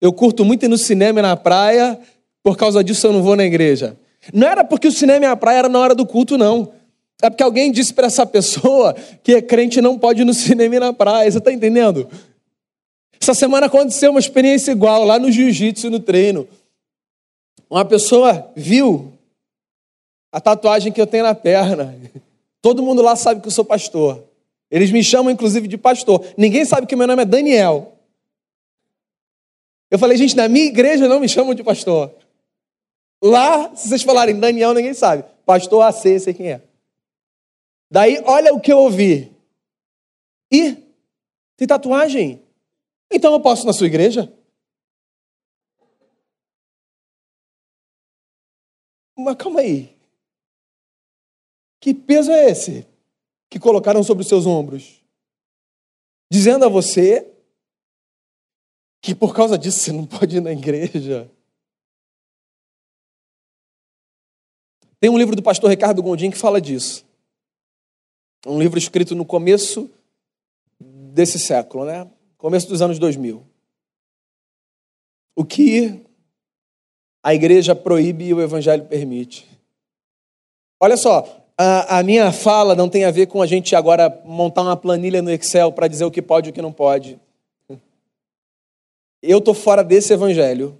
Eu 0.00 0.12
curto 0.12 0.44
muito 0.44 0.64
ir 0.64 0.68
no 0.68 0.78
cinema 0.78 1.20
e 1.20 1.22
na 1.22 1.36
praia, 1.36 2.00
por 2.42 2.56
causa 2.56 2.82
disso 2.82 3.06
eu 3.06 3.12
não 3.12 3.22
vou 3.22 3.36
na 3.36 3.44
igreja. 3.44 3.96
Não 4.32 4.46
era 4.46 4.64
porque 4.64 4.88
o 4.88 4.92
cinema 4.92 5.24
e 5.24 5.28
a 5.28 5.36
praia 5.36 5.58
era 5.58 5.68
na 5.68 5.78
hora 5.78 5.94
do 5.94 6.06
culto, 6.06 6.38
não. 6.38 6.72
É 7.22 7.30
porque 7.30 7.44
alguém 7.44 7.70
disse 7.70 7.94
para 7.94 8.08
essa 8.08 8.26
pessoa 8.26 8.94
que 9.22 9.36
é 9.36 9.40
crente 9.40 9.80
não 9.80 9.96
pode 9.96 10.22
ir 10.22 10.24
no 10.24 10.34
cinema 10.34 10.74
e 10.74 10.80
na 10.80 10.92
praia. 10.92 11.30
Você 11.30 11.38
está 11.38 11.52
entendendo? 11.52 12.10
Essa 13.20 13.32
semana 13.32 13.66
aconteceu 13.66 14.10
uma 14.10 14.18
experiência 14.18 14.72
igual 14.72 15.04
lá 15.04 15.20
no 15.20 15.30
jiu-jitsu, 15.30 15.88
no 15.88 16.00
treino. 16.00 16.48
Uma 17.70 17.84
pessoa 17.84 18.50
viu 18.56 19.12
a 20.32 20.40
tatuagem 20.40 20.92
que 20.92 21.00
eu 21.00 21.06
tenho 21.06 21.22
na 21.22 21.34
perna. 21.34 21.94
Todo 22.60 22.82
mundo 22.82 23.00
lá 23.00 23.14
sabe 23.14 23.40
que 23.40 23.46
eu 23.46 23.52
sou 23.52 23.64
pastor. 23.64 24.24
Eles 24.68 24.90
me 24.90 25.04
chamam, 25.04 25.30
inclusive, 25.30 25.68
de 25.68 25.78
pastor. 25.78 26.24
Ninguém 26.36 26.64
sabe 26.64 26.88
que 26.88 26.96
meu 26.96 27.06
nome 27.06 27.22
é 27.22 27.26
Daniel. 27.26 27.92
Eu 29.88 29.98
falei, 29.98 30.16
gente, 30.16 30.34
na 30.34 30.48
minha 30.48 30.66
igreja 30.66 31.06
não 31.06 31.20
me 31.20 31.28
chamam 31.28 31.54
de 31.54 31.62
pastor. 31.62 32.10
Lá, 33.22 33.70
se 33.76 33.88
vocês 33.88 34.02
falarem 34.02 34.40
Daniel, 34.40 34.74
ninguém 34.74 34.94
sabe. 34.94 35.24
Pastor 35.46 35.82
AC, 35.82 36.18
sei 36.18 36.34
quem 36.34 36.50
é. 36.50 36.60
Daí, 37.92 38.22
olha 38.24 38.54
o 38.54 38.60
que 38.60 38.72
eu 38.72 38.78
ouvi. 38.78 39.36
Ih, 40.50 40.76
tem 41.58 41.68
tatuagem? 41.68 42.42
Então 43.12 43.34
eu 43.34 43.40
posso 43.40 43.64
ir 43.64 43.66
na 43.66 43.74
sua 43.74 43.86
igreja? 43.86 44.32
Mas 49.14 49.36
calma 49.36 49.60
aí. 49.60 49.94
Que 51.82 51.92
peso 51.92 52.32
é 52.32 52.48
esse 52.48 52.88
que 53.50 53.60
colocaram 53.60 54.02
sobre 54.02 54.22
os 54.22 54.28
seus 54.28 54.46
ombros? 54.46 55.04
Dizendo 56.30 56.64
a 56.64 56.70
você 56.70 57.30
que 59.02 59.14
por 59.14 59.34
causa 59.34 59.58
disso 59.58 59.80
você 59.80 59.92
não 59.92 60.06
pode 60.06 60.38
ir 60.38 60.40
na 60.40 60.52
igreja. 60.52 61.30
Tem 64.98 65.10
um 65.10 65.18
livro 65.18 65.36
do 65.36 65.42
pastor 65.42 65.68
Ricardo 65.68 66.02
Gondim 66.02 66.30
que 66.30 66.38
fala 66.38 66.58
disso. 66.58 67.11
Um 68.46 68.58
livro 68.58 68.78
escrito 68.78 69.14
no 69.14 69.24
começo 69.24 69.90
desse 70.80 71.38
século, 71.38 71.84
né? 71.84 72.08
começo 72.42 72.68
dos 72.68 72.82
anos 72.82 72.98
2000. 72.98 73.40
O 75.36 75.44
que 75.44 76.04
a 77.22 77.32
igreja 77.32 77.72
proíbe 77.72 78.24
e 78.24 78.34
o 78.34 78.42
evangelho 78.42 78.84
permite. 78.84 79.48
Olha 80.80 80.96
só, 80.96 81.46
a, 81.56 81.98
a, 81.98 82.02
minha 82.02 82.32
fala 82.32 82.74
não 82.74 82.88
tem 82.88 83.04
a 83.04 83.12
ver 83.12 83.26
com 83.26 83.40
a 83.40 83.46
gente 83.46 83.76
agora 83.76 84.20
montar 84.24 84.62
uma 84.62 84.76
planilha 84.76 85.22
no 85.22 85.30
Excel 85.30 85.70
para 85.70 85.86
dizer 85.86 86.04
o 86.04 86.10
que 86.10 86.20
pode 86.20 86.48
e 86.48 86.50
o 86.50 86.52
que 86.52 86.60
não 86.60 86.72
pode. 86.72 87.16
Eu 89.22 89.38
estou 89.38 89.54
fora 89.54 89.84
desse 89.84 90.12
evangelho. 90.12 90.76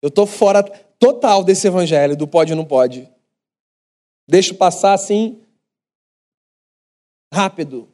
Eu 0.00 0.08
estou 0.08 0.24
fora 0.24 0.62
total 0.98 1.44
desse 1.44 1.66
evangelho, 1.66 2.16
do 2.16 2.26
pode 2.26 2.54
e 2.54 2.56
não 2.56 2.64
pode. 2.64 3.06
Deixo 4.26 4.54
passar 4.54 4.94
assim, 4.94 5.38
rápido. 7.32 7.88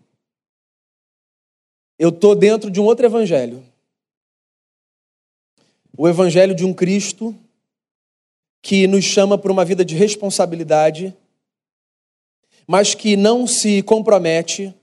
Eu 1.99 2.09
estou 2.11 2.35
dentro 2.35 2.71
de 2.71 2.81
um 2.81 2.85
outro 2.85 3.07
evangelho. 3.07 3.65
O 5.97 6.09
evangelho 6.09 6.55
de 6.55 6.65
um 6.65 6.75
Cristo 6.75 7.35
que 8.63 8.87
nos 8.87 9.05
chama 9.05 9.39
para 9.39 9.53
uma 9.53 9.65
vida 9.65 9.85
de 9.85 9.95
responsabilidade, 9.95 11.15
mas 12.67 12.95
que 12.95 13.17
não 13.17 13.47
se 13.47 13.83
compromete 13.83 14.75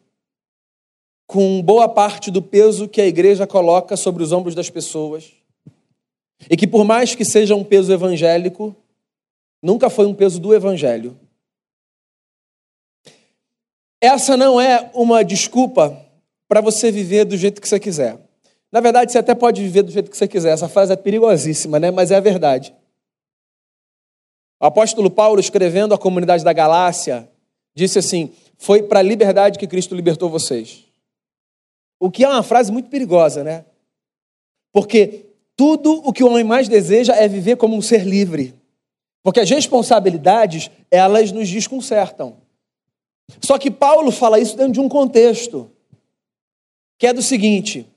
com 1.28 1.62
boa 1.62 1.90
parte 1.90 2.32
do 2.32 2.42
peso 2.42 2.88
que 2.88 3.02
a 3.02 3.06
igreja 3.06 3.46
coloca 3.46 3.98
sobre 3.98 4.24
os 4.24 4.32
ombros 4.32 4.56
das 4.56 4.70
pessoas. 4.70 5.34
E 6.50 6.56
que, 6.56 6.68
por 6.68 6.84
mais 6.84 7.16
que 7.16 7.26
seja 7.26 7.56
um 7.56 7.64
peso 7.64 7.92
evangélico, 7.92 8.76
nunca 9.62 9.90
foi 9.90 10.06
um 10.06 10.14
peso 10.14 10.40
do 10.40 10.54
evangelho. 10.54 11.18
Essa 14.04 14.36
não 14.36 14.60
é 14.60 14.92
uma 14.94 15.24
desculpa 15.24 15.98
para 16.46 16.60
você 16.60 16.92
viver 16.92 17.24
do 17.24 17.38
jeito 17.38 17.62
que 17.62 17.70
você 17.70 17.80
quiser. 17.80 18.20
Na 18.70 18.82
verdade, 18.82 19.14
você 19.14 19.18
até 19.18 19.34
pode 19.34 19.62
viver 19.62 19.82
do 19.82 19.92
jeito 19.92 20.12
que 20.12 20.18
você 20.18 20.28
quiser. 20.28 20.52
Essa 20.52 20.68
frase 20.68 20.92
é 20.92 20.98
perigosíssima, 20.98 21.80
né? 21.80 21.90
Mas 21.90 22.12
é 22.12 22.18
a 22.18 22.20
verdade. 22.20 22.76
O 24.62 24.66
apóstolo 24.66 25.10
Paulo, 25.10 25.40
escrevendo 25.40 25.94
à 25.94 25.98
comunidade 25.98 26.44
da 26.44 26.52
Galácia, 26.52 27.30
disse 27.74 27.98
assim: 27.98 28.34
Foi 28.58 28.84
para 28.84 29.00
a 29.00 29.02
liberdade 29.02 29.58
que 29.58 29.68
Cristo 29.68 29.96
libertou 29.96 30.30
vocês. 30.30 30.84
O 31.98 32.12
que 32.12 32.26
é 32.26 32.28
uma 32.28 32.44
frase 32.44 32.74
muito 32.74 32.90
perigosa, 32.90 33.42
né? 33.42 33.64
Porque 34.74 35.28
tudo 35.56 36.02
o 36.06 36.12
que 36.12 36.26
o 36.26 36.28
homem 36.28 36.44
mais 36.44 36.68
deseja 36.68 37.16
é 37.16 37.26
viver 37.30 37.56
como 37.56 37.74
um 37.74 37.82
ser 37.82 38.04
livre. 38.04 38.54
Porque 39.24 39.40
as 39.40 39.50
responsabilidades, 39.50 40.70
elas 40.92 41.32
nos 41.32 41.50
desconcertam. 41.50 42.43
Só 43.42 43.58
que 43.58 43.72
Paulo 43.72 44.12
fala 44.12 44.40
isso 44.40 44.56
dentro 44.56 44.74
de 44.74 44.80
um 44.80 44.90
contexto, 44.90 45.70
que 46.98 47.08
é 47.08 47.14
do 47.14 47.22
seguinte: 47.22 47.88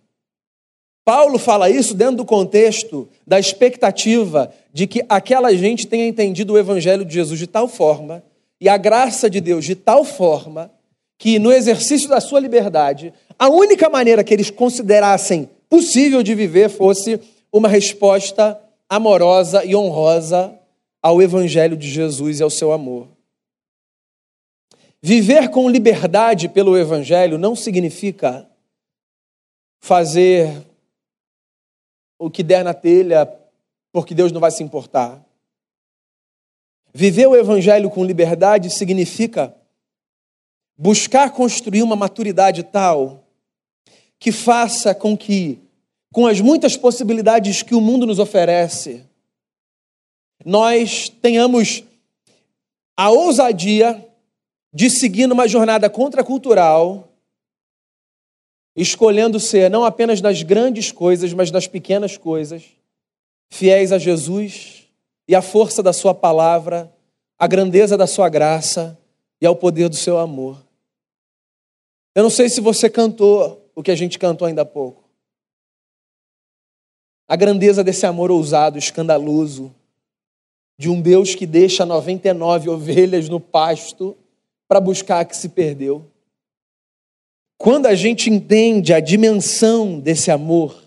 Paulo 1.05 1.39
fala 1.39 1.71
isso 1.71 1.95
dentro 1.95 2.17
do 2.17 2.25
contexto 2.25 3.09
da 3.27 3.39
expectativa 3.39 4.53
de 4.73 4.87
que 4.87 5.05
aquela 5.09 5.55
gente 5.55 5.87
tenha 5.87 6.07
entendido 6.07 6.55
o 6.55 6.59
evangelho 6.59 7.05
de 7.05 7.15
Jesus 7.15 7.39
de 7.39 7.47
tal 7.47 7.69
forma 7.69 8.25
e 8.61 8.69
a 8.69 8.77
graça 8.77 9.31
de 9.31 9.41
Deus 9.41 9.65
de 9.65 9.75
tal 9.75 10.05
forma 10.05 10.71
que 11.19 11.39
no 11.39 11.53
exercício 11.53 12.09
da 12.09 12.21
sua 12.21 12.41
liberdade, 12.41 13.13
a 13.39 13.49
única 13.49 13.89
maneira 13.89 14.25
que 14.25 14.35
eles 14.35 14.51
considerassem 14.51 15.49
possível 15.69 16.23
de 16.23 16.35
viver 16.35 16.69
fosse 16.69 17.21
uma 17.53 17.69
resposta 17.69 18.61
amorosa 18.89 19.65
e 19.65 19.75
honrosa 19.75 20.55
ao 21.03 21.23
evangelho 21.23 21.77
de 21.77 21.89
Jesus 21.89 22.41
e 22.41 22.43
ao 22.43 22.51
seu 22.51 22.73
amor. 22.73 23.16
Viver 25.09 25.51
com 25.51 25.71
liberdade 25.71 26.49
pelo 26.49 26.77
Evangelho 26.77 27.39
não 27.39 27.55
significa 27.55 28.45
fazer 29.79 30.67
o 32.19 32.29
que 32.29 32.43
der 32.43 32.65
na 32.65 32.75
telha, 32.75 33.25
porque 33.93 34.17
Deus 34.17 34.33
não 34.33 34.41
vai 34.41 34.51
se 34.51 34.65
importar. 34.65 35.25
Viver 36.93 37.29
o 37.29 37.37
Evangelho 37.37 37.89
com 37.89 38.05
liberdade 38.05 38.69
significa 38.69 39.55
buscar 40.77 41.31
construir 41.31 41.85
uma 41.85 41.95
maturidade 41.95 42.65
tal 42.65 43.23
que 44.19 44.33
faça 44.33 44.93
com 44.93 45.17
que, 45.17 45.61
com 46.13 46.27
as 46.27 46.41
muitas 46.41 46.77
possibilidades 46.77 47.63
que 47.63 47.77
o 47.77 47.81
mundo 47.81 48.07
nos 48.07 48.19
oferece, 48.19 49.05
nós 50.45 51.09
tenhamos 51.09 51.85
a 52.97 53.09
ousadia 53.11 54.05
de 54.77 54.91
seguir 54.91 55.27
numa 55.27 55.49
jornada 55.49 55.89
contracultural, 55.89 57.09
escolhendo 58.77 59.41
ser 59.41 59.71
não 59.71 59.87
apenas 59.87 60.21
nas 60.21 60.43
grandes 60.43 60.93
coisas, 60.93 61.33
mas 61.33 61.51
nas 61.51 61.67
pequenas 61.67 62.19
coisas, 62.19 62.63
fiéis 63.49 63.91
a 63.91 63.97
Jesus 63.97 64.87
e 65.27 65.35
à 65.35 65.41
força 65.41 65.83
da 65.83 65.95
Sua 65.95 66.15
palavra, 66.15 66.95
à 67.39 67.47
grandeza 67.47 67.97
da 67.97 68.07
Sua 68.07 68.29
graça 68.29 68.99
e 69.41 69.47
ao 69.47 69.57
poder 69.57 69.89
do 69.89 69.97
seu 69.97 70.19
amor. 70.19 70.63
Eu 72.15 72.23
não 72.23 72.31
sei 72.31 72.51
se 72.51 72.61
você 72.61 72.91
cantou 72.91 73.67
o 73.75 73.83
que 73.83 73.91
a 73.91 73.97
gente 73.97 74.19
cantou 74.19 74.47
ainda 74.47 74.61
há 74.61 74.67
pouco. 74.67 75.09
A 77.27 77.35
grandeza 77.35 77.83
desse 77.83 78.05
amor 78.05 78.31
ousado, 78.31 78.77
escandaloso, 78.77 79.75
de 80.79 80.91
um 80.91 81.01
Deus 81.01 81.35
que 81.35 81.47
deixa 81.47 81.87
99 81.87 82.69
ovelhas 82.69 83.27
no 83.31 83.41
pasto 83.41 84.15
para 84.69 84.81
buscar 84.81 85.21
a 85.21 85.25
que 85.25 85.37
se 85.37 85.49
perdeu. 85.49 86.05
Quando 87.59 87.87
a 87.87 87.95
gente 87.95 88.31
entende 88.31 88.93
a 88.93 89.01
dimensão 89.01 89.99
desse 89.99 90.31
amor, 90.31 90.83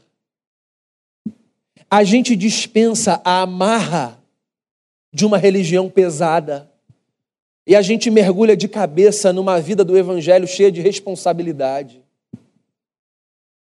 a 1.89 2.04
gente 2.04 2.36
dispensa 2.36 3.20
a 3.26 3.42
amarra 3.42 4.22
de 5.12 5.26
uma 5.26 5.38
religião 5.38 5.89
pesada 5.89 6.70
e 7.65 7.76
a 7.76 7.82
gente 7.82 8.10
mergulha 8.12 8.56
de 8.56 8.68
cabeça 8.68 9.34
numa 9.34 9.60
vida 9.60 9.84
do 9.84 9.98
evangelho 9.98 10.48
cheia 10.48 10.72
de 10.72 10.82
responsabilidade. 10.82 12.02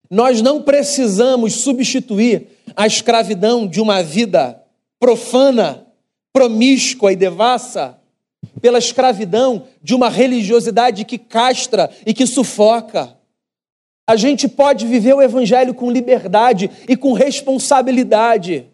Nós 0.09 0.41
não 0.41 0.63
precisamos 0.63 1.55
substituir 1.55 2.47
a 2.75 2.87
escravidão 2.87 3.67
de 3.67 3.81
uma 3.81 4.01
vida 4.01 4.63
profana, 4.99 5.85
promíscua 6.31 7.11
e 7.11 7.15
devassa 7.15 7.96
pela 8.61 8.79
escravidão 8.79 9.67
de 9.81 9.93
uma 9.93 10.09
religiosidade 10.09 11.05
que 11.05 11.17
castra 11.17 11.89
e 12.05 12.13
que 12.13 12.25
sufoca. 12.25 13.15
A 14.07 14.15
gente 14.15 14.47
pode 14.47 14.87
viver 14.87 15.13
o 15.13 15.21
Evangelho 15.21 15.73
com 15.73 15.91
liberdade 15.91 16.69
e 16.87 16.95
com 16.95 17.13
responsabilidade. 17.13 18.65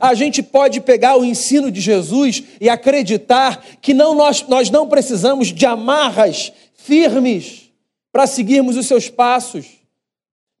A 0.00 0.12
gente 0.12 0.42
pode 0.42 0.80
pegar 0.80 1.16
o 1.16 1.24
ensino 1.24 1.70
de 1.70 1.80
Jesus 1.80 2.42
e 2.60 2.68
acreditar 2.68 3.64
que 3.80 3.94
não 3.94 4.14
nós, 4.14 4.42
nós 4.46 4.68
não 4.68 4.88
precisamos 4.88 5.48
de 5.48 5.64
amarras 5.64 6.52
firmes 6.74 7.70
para 8.12 8.26
seguirmos 8.26 8.76
os 8.76 8.86
seus 8.86 9.08
passos, 9.08 9.66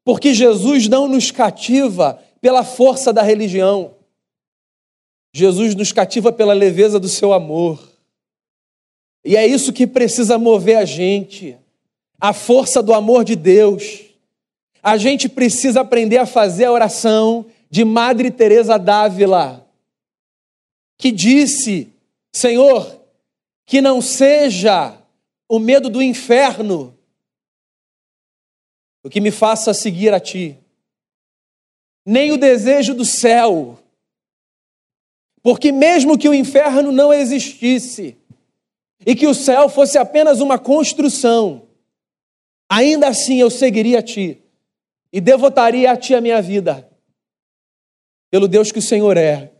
porque 0.04 0.32
Jesus 0.32 0.88
não 0.88 1.06
nos 1.06 1.30
cativa 1.30 2.18
pela 2.40 2.64
força 2.64 3.12
da 3.12 3.22
religião, 3.22 3.92
Jesus 5.32 5.74
nos 5.74 5.92
cativa 5.92 6.32
pela 6.32 6.52
leveza 6.52 6.98
do 7.00 7.08
seu 7.08 7.32
amor. 7.32 7.93
E 9.24 9.36
é 9.36 9.46
isso 9.46 9.72
que 9.72 9.86
precisa 9.86 10.38
mover 10.38 10.76
a 10.76 10.84
gente, 10.84 11.56
a 12.20 12.32
força 12.32 12.82
do 12.82 12.92
amor 12.92 13.24
de 13.24 13.34
Deus. 13.34 14.02
A 14.82 14.96
gente 14.96 15.28
precisa 15.28 15.80
aprender 15.80 16.18
a 16.18 16.26
fazer 16.26 16.66
a 16.66 16.72
oração 16.72 17.46
de 17.70 17.84
Madre 17.84 18.30
Teresa 18.30 18.78
d'Ávila, 18.78 19.66
que 20.98 21.10
disse: 21.10 21.88
Senhor, 22.32 23.00
que 23.64 23.80
não 23.80 24.02
seja 24.02 24.96
o 25.48 25.58
medo 25.58 25.88
do 25.88 26.02
inferno 26.02 26.94
o 29.04 29.10
que 29.10 29.20
me 29.20 29.30
faça 29.30 29.74
seguir 29.74 30.14
a 30.14 30.18
ti, 30.18 30.58
nem 32.06 32.32
o 32.32 32.38
desejo 32.38 32.94
do 32.94 33.04
céu, 33.04 33.78
porque 35.42 35.70
mesmo 35.70 36.16
que 36.16 36.26
o 36.26 36.32
inferno 36.32 36.90
não 36.90 37.12
existisse, 37.12 38.16
e 39.06 39.14
que 39.14 39.26
o 39.26 39.34
céu 39.34 39.68
fosse 39.68 39.98
apenas 39.98 40.40
uma 40.40 40.58
construção, 40.58 41.68
ainda 42.68 43.08
assim 43.08 43.40
eu 43.40 43.50
seguiria 43.50 43.98
a 43.98 44.02
Ti 44.02 44.42
e 45.12 45.20
devotaria 45.20 45.90
a 45.92 45.96
Ti 45.96 46.14
a 46.14 46.20
minha 46.20 46.40
vida, 46.40 46.90
pelo 48.30 48.48
Deus 48.48 48.72
que 48.72 48.78
o 48.78 48.82
Senhor 48.82 49.16
é, 49.16 49.52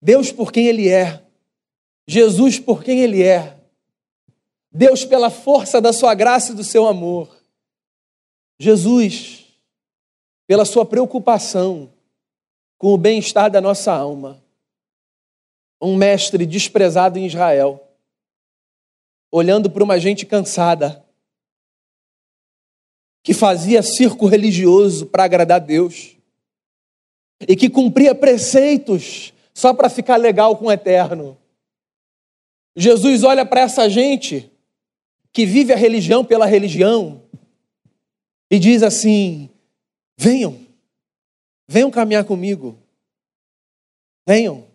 Deus 0.00 0.32
por 0.32 0.50
quem 0.50 0.66
Ele 0.66 0.88
é, 0.88 1.22
Jesus 2.06 2.58
por 2.58 2.82
quem 2.82 3.00
Ele 3.00 3.22
é, 3.22 3.58
Deus 4.72 5.04
pela 5.04 5.30
força 5.30 5.80
da 5.80 5.92
Sua 5.92 6.14
graça 6.14 6.52
e 6.52 6.56
do 6.56 6.64
Seu 6.64 6.86
amor, 6.86 7.36
Jesus 8.58 9.44
pela 10.46 10.64
Sua 10.64 10.86
preocupação 10.86 11.92
com 12.78 12.92
o 12.94 12.98
bem-estar 12.98 13.50
da 13.50 13.60
nossa 13.60 13.92
alma, 13.92 14.42
um 15.80 15.96
mestre 15.96 16.46
desprezado 16.46 17.18
em 17.18 17.26
Israel 17.26 17.85
olhando 19.36 19.68
para 19.68 19.84
uma 19.84 20.00
gente 20.00 20.24
cansada, 20.24 21.04
que 23.22 23.34
fazia 23.34 23.82
circo 23.82 24.26
religioso 24.26 25.04
para 25.04 25.24
agradar 25.24 25.60
Deus, 25.60 26.16
e 27.46 27.54
que 27.54 27.68
cumpria 27.68 28.14
preceitos 28.14 29.34
só 29.52 29.74
para 29.74 29.90
ficar 29.90 30.16
legal 30.16 30.56
com 30.56 30.66
o 30.66 30.72
eterno. 30.72 31.36
Jesus 32.74 33.24
olha 33.24 33.44
para 33.44 33.60
essa 33.60 33.90
gente 33.90 34.50
que 35.34 35.44
vive 35.44 35.70
a 35.70 35.76
religião 35.76 36.24
pela 36.24 36.46
religião 36.46 37.22
e 38.50 38.58
diz 38.58 38.82
assim: 38.82 39.50
venham, 40.16 40.58
venham 41.68 41.90
caminhar 41.90 42.24
comigo, 42.24 42.78
venham, 44.26 44.66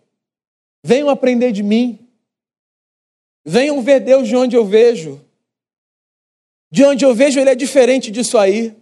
venham 0.84 1.08
aprender 1.08 1.50
de 1.50 1.64
mim, 1.64 2.01
venham 3.44 3.82
ver 3.82 4.00
Deus 4.00 4.28
de 4.28 4.36
onde 4.36 4.56
eu 4.56 4.64
vejo. 4.64 5.24
De 6.70 6.84
onde 6.84 7.04
eu 7.04 7.14
vejo, 7.14 7.38
Ele 7.38 7.50
é 7.50 7.54
diferente 7.54 8.10
disso 8.10 8.38
aí. 8.38 8.74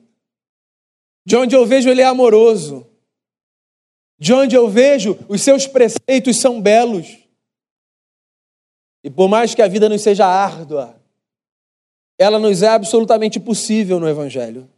De 1.25 1.37
onde 1.37 1.55
eu 1.55 1.67
vejo, 1.67 1.89
Ele 1.89 2.01
é 2.01 2.05
amoroso. 2.05 2.87
De 4.19 4.33
onde 4.33 4.55
eu 4.55 4.69
vejo, 4.69 5.19
os 5.29 5.43
seus 5.43 5.67
preceitos 5.67 6.39
são 6.39 6.61
belos. 6.61 7.19
E 9.03 9.11
por 9.11 9.29
mais 9.29 9.55
que 9.55 9.63
a 9.63 9.69
vida 9.69 9.89
nos 9.89 10.03
seja 10.03 10.27
árdua, 10.27 11.01
ela 12.19 12.39
nos 12.39 12.63
é 12.63 12.69
absolutamente 12.69 13.41
possível 13.41 13.99
no 13.99 14.09
Evangelho. 14.09 14.69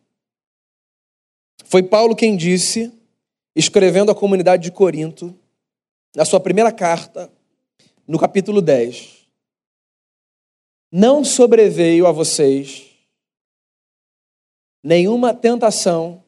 Foi 1.64 1.82
Paulo 1.82 2.14
quem 2.14 2.36
disse, 2.36 2.92
escrevendo 3.56 4.12
à 4.12 4.14
comunidade 4.14 4.62
de 4.62 4.70
Corinto, 4.70 5.36
na 6.14 6.24
sua 6.24 6.38
primeira 6.38 6.70
carta, 6.70 7.32
no 8.06 8.18
capítulo 8.18 8.62
10. 8.62 9.21
Não 10.94 11.24
sobreveio 11.24 12.06
a 12.06 12.12
vocês 12.12 12.90
nenhuma 14.82 15.32
tentação 15.32 16.22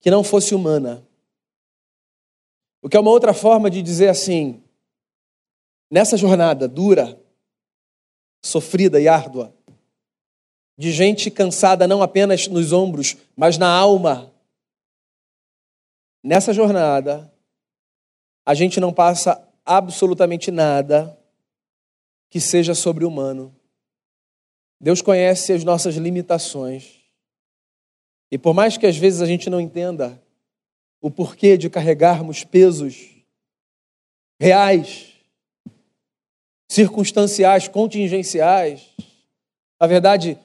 que 0.00 0.08
não 0.08 0.22
fosse 0.22 0.54
humana. 0.54 1.04
O 2.80 2.88
que 2.88 2.96
é 2.96 3.00
uma 3.00 3.10
outra 3.10 3.34
forma 3.34 3.68
de 3.68 3.82
dizer 3.82 4.08
assim: 4.08 4.62
nessa 5.90 6.16
jornada 6.16 6.68
dura, 6.68 7.20
sofrida 8.40 9.00
e 9.00 9.08
árdua, 9.08 9.52
de 10.78 10.92
gente 10.92 11.28
cansada 11.28 11.88
não 11.88 12.04
apenas 12.04 12.46
nos 12.46 12.72
ombros, 12.72 13.16
mas 13.36 13.58
na 13.58 13.68
alma, 13.68 14.32
nessa 16.22 16.52
jornada, 16.52 17.34
a 18.46 18.54
gente 18.54 18.78
não 18.78 18.92
passa 18.92 19.44
absolutamente 19.66 20.52
nada 20.52 21.19
que 22.30 22.40
seja 22.40 22.74
sobre-humano. 22.74 23.54
Deus 24.80 25.02
conhece 25.02 25.52
as 25.52 25.64
nossas 25.64 25.96
limitações. 25.96 27.00
E 28.30 28.38
por 28.38 28.54
mais 28.54 28.78
que 28.78 28.86
às 28.86 28.96
vezes 28.96 29.20
a 29.20 29.26
gente 29.26 29.50
não 29.50 29.60
entenda 29.60 30.22
o 31.02 31.10
porquê 31.10 31.58
de 31.58 31.68
carregarmos 31.68 32.44
pesos 32.44 33.10
reais, 34.38 35.12
circunstanciais, 36.68 37.66
contingenciais, 37.66 38.88
a 39.78 39.86
verdade 39.86 40.38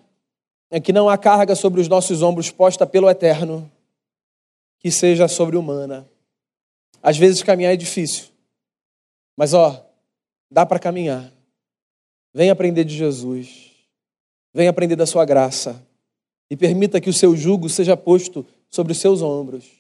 é 0.71 0.79
que 0.79 0.91
não 0.91 1.07
há 1.07 1.17
carga 1.17 1.55
sobre 1.55 1.79
os 1.79 1.87
nossos 1.87 2.21
ombros 2.21 2.49
posta 2.49 2.87
pelo 2.87 3.09
eterno 3.09 3.71
que 4.79 4.89
seja 4.89 5.27
sobre-humana. 5.27 6.09
Às 7.01 7.17
vezes 7.17 7.43
caminhar 7.43 7.73
é 7.73 7.77
difícil, 7.77 8.29
mas 9.37 9.53
ó, 9.53 9.85
dá 10.49 10.65
para 10.65 10.79
caminhar. 10.79 11.34
Vem 12.35 12.49
aprender 12.49 12.83
de 12.83 12.93
Jesus, 12.93 13.71
vem 14.53 14.67
aprender 14.67 14.97
da 14.97 15.05
sua 15.05 15.23
graça 15.23 15.81
e 16.49 16.57
permita 16.57 16.99
que 16.99 17.09
o 17.09 17.13
seu 17.13 17.33
jugo 17.33 17.69
seja 17.69 17.95
posto 17.95 18.45
sobre 18.69 18.91
os 18.91 18.99
seus 18.99 19.21
ombros. 19.21 19.71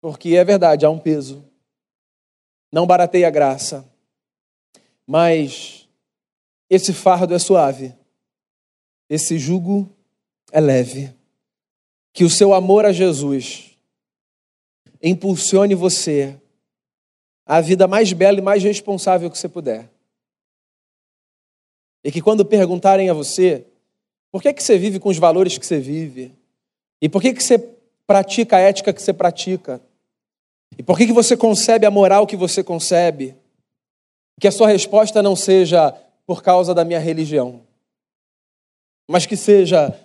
Porque 0.00 0.36
é 0.36 0.44
verdade, 0.44 0.86
há 0.86 0.90
um 0.90 0.98
peso. 0.98 1.44
Não 2.70 2.86
barateie 2.86 3.24
a 3.24 3.30
graça, 3.30 3.84
mas 5.04 5.88
esse 6.70 6.92
fardo 6.92 7.34
é 7.34 7.38
suave, 7.40 7.92
esse 9.10 9.36
jugo 9.36 9.90
é 10.52 10.60
leve. 10.60 11.12
Que 12.12 12.22
o 12.22 12.30
seu 12.30 12.54
amor 12.54 12.84
a 12.84 12.92
Jesus 12.92 13.76
impulsione 15.02 15.74
você 15.74 16.40
à 17.44 17.60
vida 17.60 17.88
mais 17.88 18.12
bela 18.12 18.38
e 18.38 18.42
mais 18.42 18.62
responsável 18.62 19.28
que 19.28 19.36
você 19.36 19.48
puder. 19.48 19.93
E 22.04 22.12
que 22.12 22.20
quando 22.20 22.44
perguntarem 22.44 23.08
a 23.08 23.14
você 23.14 23.66
por 24.34 24.42
que, 24.42 24.52
que 24.52 24.64
você 24.64 24.76
vive 24.76 24.98
com 24.98 25.10
os 25.10 25.16
valores 25.16 25.56
que 25.56 25.64
você 25.64 25.78
vive? 25.78 26.34
E 27.00 27.08
por 27.08 27.22
que, 27.22 27.32
que 27.32 27.40
você 27.40 27.56
pratica 28.04 28.56
a 28.56 28.58
ética 28.58 28.92
que 28.92 29.00
você 29.00 29.12
pratica? 29.12 29.80
E 30.76 30.82
por 30.82 30.98
que, 30.98 31.06
que 31.06 31.12
você 31.12 31.36
concebe 31.36 31.86
a 31.86 31.90
moral 31.90 32.26
que 32.26 32.34
você 32.34 32.64
concebe? 32.64 33.36
Que 34.40 34.48
a 34.48 34.50
sua 34.50 34.66
resposta 34.66 35.22
não 35.22 35.36
seja 35.36 35.92
por 36.26 36.42
causa 36.42 36.74
da 36.74 36.84
minha 36.84 36.98
religião, 36.98 37.62
mas 39.08 39.24
que 39.24 39.36
seja 39.36 39.96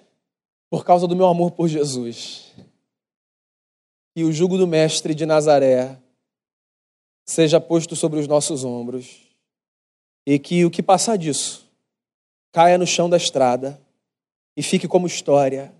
por 0.69 0.85
causa 0.85 1.07
do 1.07 1.15
meu 1.15 1.25
amor 1.25 1.49
por 1.49 1.67
Jesus. 1.67 2.53
E 4.15 4.23
o 4.23 4.31
jugo 4.31 4.59
do 4.59 4.67
Mestre 4.67 5.15
de 5.15 5.25
Nazaré 5.25 5.97
seja 7.25 7.59
posto 7.59 7.95
sobre 7.95 8.19
os 8.19 8.27
nossos 8.27 8.63
ombros. 8.63 9.21
E 10.23 10.38
que 10.38 10.63
o 10.65 10.69
que 10.69 10.83
passar 10.83 11.17
disso 11.17 11.67
caia 12.51 12.77
no 12.77 12.88
chão 12.88 13.09
da 13.09 13.17
estrada 13.17 13.79
e 14.55 14.63
fique 14.63 14.88
como 14.88 15.07
história, 15.07 15.73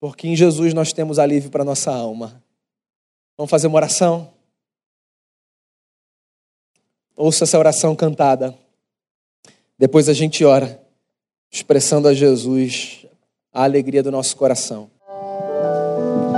porque 0.00 0.28
em 0.28 0.36
Jesus 0.36 0.72
nós 0.72 0.92
temos 0.92 1.18
alívio 1.18 1.50
para 1.50 1.64
nossa 1.64 1.92
alma. 1.92 2.42
Vamos 3.36 3.50
fazer 3.50 3.66
uma 3.66 3.76
oração? 3.76 4.32
Ouça 7.16 7.44
essa 7.44 7.58
oração 7.58 7.94
cantada. 7.96 8.54
Depois 9.78 10.08
a 10.08 10.12
gente 10.12 10.44
ora, 10.44 10.80
expressando 11.50 12.08
a 12.08 12.14
Jesus 12.14 13.06
a 13.52 13.64
alegria 13.64 14.02
do 14.02 14.10
nosso 14.10 14.36
coração. 14.36 14.90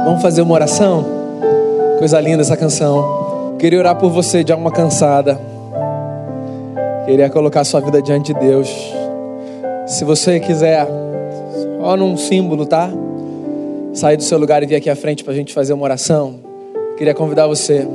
Vamos 0.05 0.23
fazer 0.23 0.43
uma 0.43 0.55
oração? 0.55 1.05
Coisa 1.99 2.21
linda 2.21 2.43
essa 2.43 2.57
canção. 2.57 3.57
Queria 3.59 3.79
orar 3.79 3.99
por 3.99 4.11
você 4.11 4.43
de 4.43 4.53
alma 4.53 4.73
cansada. 4.73 5.39
Queria 7.05 7.29
colocar 7.29 7.65
sua 7.65 7.81
vida 7.81 8.01
diante 8.01 8.33
de 8.33 8.41
Deus. 8.41 8.98
Se 9.89 10.05
você 10.05 10.39
quiser 10.39 10.87
Ó, 11.81 11.97
num 11.97 12.17
símbolo, 12.17 12.67
tá? 12.67 12.91
Sair 13.95 14.17
do 14.17 14.23
seu 14.23 14.39
lugar 14.39 14.63
e 14.63 14.67
vir 14.67 14.75
aqui 14.75 14.91
à 14.91 14.97
frente 14.97 15.23
para 15.23 15.33
a 15.33 15.37
gente 15.37 15.55
fazer 15.55 15.73
uma 15.73 15.85
oração. 15.85 16.41
Queria 16.97 17.15
convidar 17.15 17.47
você. 17.47 17.87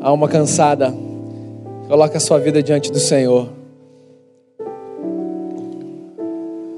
Alma 0.00 0.28
cansada, 0.28 0.94
coloca 1.86 2.16
a 2.16 2.20
sua 2.20 2.38
vida 2.38 2.62
diante 2.62 2.90
do 2.90 2.98
Senhor. 2.98 3.48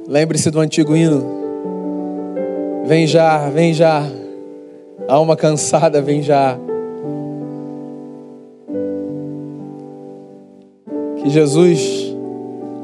Lembre-se 0.09 0.51
do 0.51 0.59
antigo 0.59 0.97
hino. 0.97 1.25
Vem 2.85 3.07
já, 3.07 3.49
vem 3.49 3.73
já. 3.73 4.03
Alma 5.07 5.37
cansada, 5.37 6.03
vem 6.03 6.21
já. 6.21 6.59
Que 11.23 11.31
Jesus 11.31 12.12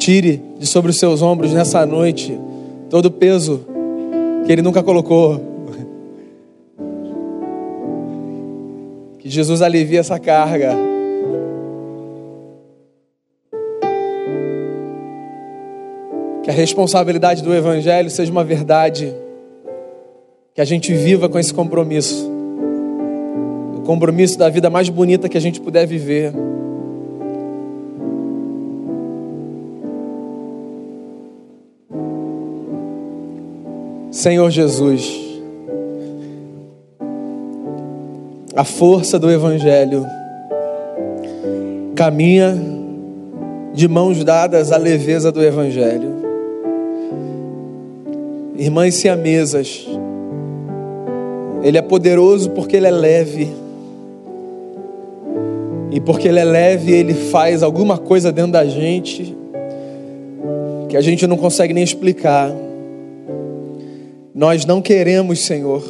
Tire 0.09 0.43
de 0.59 0.65
sobre 0.65 0.91
os 0.91 0.99
seus 0.99 1.21
ombros 1.21 1.53
nessa 1.53 1.85
noite 1.85 2.41
todo 2.89 3.05
o 3.05 3.11
peso 3.11 3.61
que 4.47 4.51
Ele 4.51 4.63
nunca 4.63 4.83
colocou. 4.83 5.39
Que 9.19 9.29
Jesus 9.29 9.61
alivie 9.61 9.99
essa 9.99 10.19
carga. 10.19 10.75
Que 16.43 16.49
a 16.49 16.55
responsabilidade 16.55 17.43
do 17.43 17.55
Evangelho 17.55 18.09
seja 18.09 18.33
uma 18.33 18.43
verdade. 18.43 19.15
Que 20.55 20.63
a 20.63 20.65
gente 20.65 20.91
viva 20.95 21.29
com 21.29 21.39
esse 21.39 21.53
compromisso. 21.53 22.27
O 23.77 23.83
compromisso 23.83 24.39
da 24.39 24.49
vida 24.49 24.71
mais 24.71 24.89
bonita 24.89 25.29
que 25.29 25.37
a 25.37 25.41
gente 25.43 25.61
puder 25.61 25.87
viver. 25.87 26.33
Senhor 34.19 34.51
Jesus, 34.51 35.17
a 38.53 38.65
força 38.65 39.17
do 39.17 39.31
Evangelho 39.31 40.05
caminha 41.95 42.59
de 43.73 43.87
mãos 43.87 44.25
dadas 44.25 44.73
à 44.73 44.77
leveza 44.77 45.31
do 45.31 45.41
Evangelho. 45.41 46.17
Irmãs 48.57 48.97
siamesas, 48.97 49.87
Ele 51.63 51.79
é 51.79 51.83
poderoso 51.83 52.51
porque 52.51 52.77
Ele 52.77 52.89
é 52.89 52.91
leve. 52.91 53.49
E 55.93 56.01
porque 56.01 56.27
Ele 56.27 56.41
é 56.41 56.45
leve, 56.45 56.91
Ele 56.91 57.15
faz 57.15 57.63
alguma 57.63 57.97
coisa 57.97 58.33
dentro 58.33 58.51
da 58.51 58.67
gente 58.67 59.37
que 60.89 60.97
a 60.97 61.01
gente 61.01 61.25
não 61.25 61.37
consegue 61.37 61.73
nem 61.73 61.85
explicar. 61.85 62.53
Nós 64.39 64.65
não 64.65 64.81
queremos, 64.81 65.41
Senhor, 65.41 65.83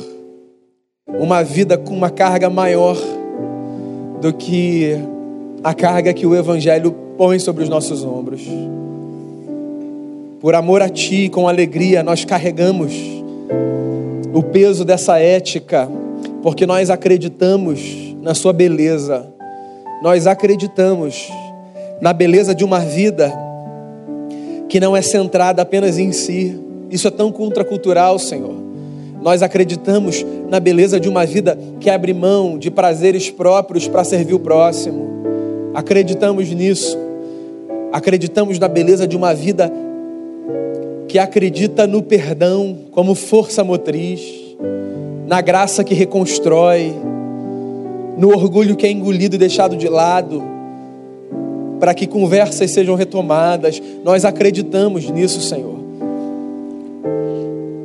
uma 1.06 1.42
vida 1.42 1.76
com 1.76 1.92
uma 1.92 2.08
carga 2.08 2.48
maior 2.48 2.96
do 4.22 4.32
que 4.32 4.94
a 5.62 5.74
carga 5.74 6.14
que 6.14 6.26
o 6.26 6.34
Evangelho 6.34 6.92
põe 7.18 7.38
sobre 7.38 7.62
os 7.62 7.68
nossos 7.68 8.02
ombros. 8.02 8.40
Por 10.40 10.54
amor 10.54 10.80
a 10.80 10.88
Ti, 10.88 11.28
com 11.28 11.46
alegria, 11.46 12.02
nós 12.02 12.24
carregamos 12.24 12.94
o 14.32 14.42
peso 14.42 14.82
dessa 14.82 15.18
ética, 15.18 15.86
porque 16.42 16.64
nós 16.64 16.88
acreditamos 16.88 18.16
na 18.22 18.34
Sua 18.34 18.54
beleza, 18.54 19.26
nós 20.00 20.26
acreditamos 20.26 21.30
na 22.00 22.14
beleza 22.14 22.54
de 22.54 22.64
uma 22.64 22.80
vida 22.80 23.30
que 24.70 24.80
não 24.80 24.96
é 24.96 25.02
centrada 25.02 25.60
apenas 25.60 25.98
em 25.98 26.12
si. 26.12 26.67
Isso 26.90 27.08
é 27.08 27.10
tão 27.10 27.30
contracultural, 27.30 28.18
Senhor. 28.18 28.54
Nós 29.20 29.42
acreditamos 29.42 30.24
na 30.48 30.60
beleza 30.60 30.98
de 30.98 31.08
uma 31.08 31.26
vida 31.26 31.58
que 31.80 31.90
abre 31.90 32.14
mão 32.14 32.56
de 32.56 32.70
prazeres 32.70 33.30
próprios 33.30 33.88
para 33.88 34.04
servir 34.04 34.34
o 34.34 34.38
próximo. 34.38 35.08
Acreditamos 35.74 36.48
nisso. 36.50 36.96
Acreditamos 37.92 38.58
na 38.58 38.68
beleza 38.68 39.06
de 39.06 39.16
uma 39.16 39.34
vida 39.34 39.72
que 41.08 41.18
acredita 41.18 41.86
no 41.86 42.02
perdão 42.02 42.78
como 42.92 43.14
força 43.14 43.64
motriz, 43.64 44.20
na 45.26 45.40
graça 45.40 45.82
que 45.82 45.94
reconstrói, 45.94 46.94
no 48.16 48.28
orgulho 48.28 48.76
que 48.76 48.86
é 48.86 48.90
engolido 48.90 49.36
e 49.36 49.38
deixado 49.38 49.76
de 49.76 49.88
lado, 49.88 50.42
para 51.80 51.94
que 51.94 52.06
conversas 52.06 52.70
sejam 52.70 52.94
retomadas. 52.94 53.80
Nós 54.04 54.24
acreditamos 54.24 55.08
nisso, 55.08 55.40
Senhor. 55.40 55.77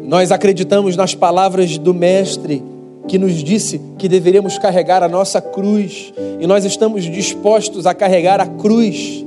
Nós 0.06 0.32
acreditamos 0.32 0.96
nas 0.98 1.16
palavras 1.16 1.78
do 1.78 1.94
Mestre 1.94 2.62
que 3.08 3.18
nos 3.18 3.44
disse 3.44 3.82
que 3.98 4.08
deveríamos 4.08 4.58
carregar 4.58 5.04
a 5.04 5.08
nossa 5.08 5.42
cruz, 5.42 6.14
e 6.40 6.48
nós 6.48 6.64
estamos 6.66 7.04
dispostos 7.04 7.86
a 7.86 7.94
carregar 7.94 8.40
a 8.40 8.46
cruz 8.46 9.26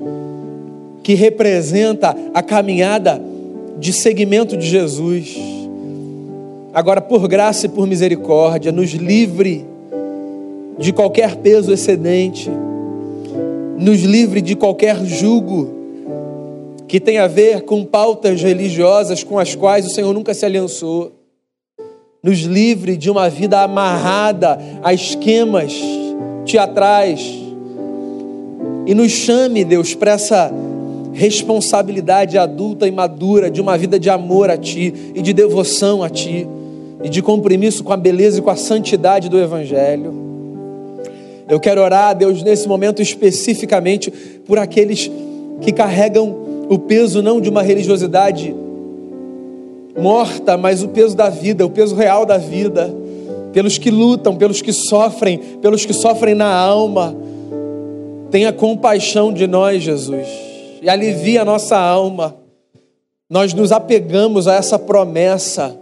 que 1.02 1.14
representa 1.14 2.16
a 2.34 2.42
caminhada 2.42 3.20
de 3.78 3.92
seguimento 3.92 4.56
de 4.56 4.66
Jesus. 4.66 5.36
Agora, 6.72 7.00
por 7.00 7.28
graça 7.28 7.66
e 7.66 7.68
por 7.68 7.86
misericórdia, 7.86 8.72
nos 8.72 8.92
livre 8.92 9.64
de 10.78 10.92
qualquer 10.92 11.36
peso 11.36 11.72
excedente, 11.72 12.50
nos 13.78 14.02
livre 14.02 14.40
de 14.40 14.56
qualquer 14.56 15.04
jugo 15.04 15.75
que 16.88 17.00
tenha 17.00 17.24
a 17.24 17.28
ver 17.28 17.62
com 17.62 17.84
pautas 17.84 18.42
religiosas 18.42 19.24
com 19.24 19.38
as 19.38 19.54
quais 19.54 19.86
o 19.86 19.90
Senhor 19.90 20.12
nunca 20.12 20.32
se 20.34 20.44
aliançou. 20.44 21.12
Nos 22.22 22.40
livre 22.40 22.96
de 22.96 23.10
uma 23.10 23.28
vida 23.28 23.60
amarrada 23.60 24.58
a 24.82 24.92
esquemas 24.92 25.74
teatrais. 26.44 27.20
E 28.86 28.94
nos 28.94 29.12
chame, 29.12 29.64
Deus, 29.64 29.94
para 29.94 30.12
essa 30.12 30.52
responsabilidade 31.12 32.36
adulta 32.36 32.86
e 32.86 32.90
madura 32.90 33.50
de 33.50 33.60
uma 33.60 33.76
vida 33.76 33.98
de 33.98 34.10
amor 34.10 34.50
a 34.50 34.56
Ti 34.56 35.12
e 35.14 35.22
de 35.22 35.32
devoção 35.32 36.02
a 36.02 36.10
Ti 36.10 36.46
e 37.02 37.08
de 37.08 37.22
compromisso 37.22 37.82
com 37.82 37.92
a 37.92 37.96
beleza 37.96 38.38
e 38.38 38.42
com 38.42 38.50
a 38.50 38.56
santidade 38.56 39.28
do 39.28 39.38
Evangelho. 39.38 40.14
Eu 41.48 41.60
quero 41.60 41.80
orar, 41.80 42.14
Deus, 42.14 42.42
nesse 42.42 42.68
momento 42.68 43.00
especificamente 43.00 44.10
por 44.10 44.58
aqueles 44.58 45.10
que 45.60 45.72
carregam 45.72 46.45
o 46.68 46.78
peso 46.78 47.22
não 47.22 47.40
de 47.40 47.48
uma 47.48 47.62
religiosidade 47.62 48.54
morta, 49.98 50.56
mas 50.56 50.82
o 50.82 50.88
peso 50.88 51.16
da 51.16 51.28
vida, 51.28 51.64
o 51.64 51.70
peso 51.70 51.94
real 51.94 52.26
da 52.26 52.38
vida, 52.38 52.94
pelos 53.52 53.78
que 53.78 53.90
lutam, 53.90 54.36
pelos 54.36 54.60
que 54.60 54.72
sofrem, 54.72 55.38
pelos 55.60 55.86
que 55.86 55.92
sofrem 55.92 56.34
na 56.34 56.52
alma. 56.52 57.16
Tenha 58.30 58.52
compaixão 58.52 59.32
de 59.32 59.46
nós, 59.46 59.82
Jesus 59.82 60.46
e 60.86 60.88
alivia 60.88 61.42
a 61.42 61.44
nossa 61.44 61.76
alma. 61.76 62.36
Nós 63.28 63.52
nos 63.52 63.72
apegamos 63.72 64.46
a 64.46 64.54
essa 64.54 64.78
promessa 64.78 65.76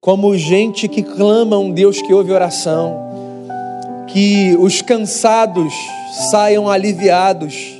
como 0.00 0.36
gente 0.36 0.86
que 0.86 1.02
clama 1.02 1.58
um 1.58 1.72
Deus 1.72 2.00
que 2.00 2.14
ouve 2.14 2.30
oração, 2.30 2.96
que 4.06 4.56
os 4.60 4.80
cansados 4.80 5.74
saiam 6.30 6.70
aliviados 6.70 7.75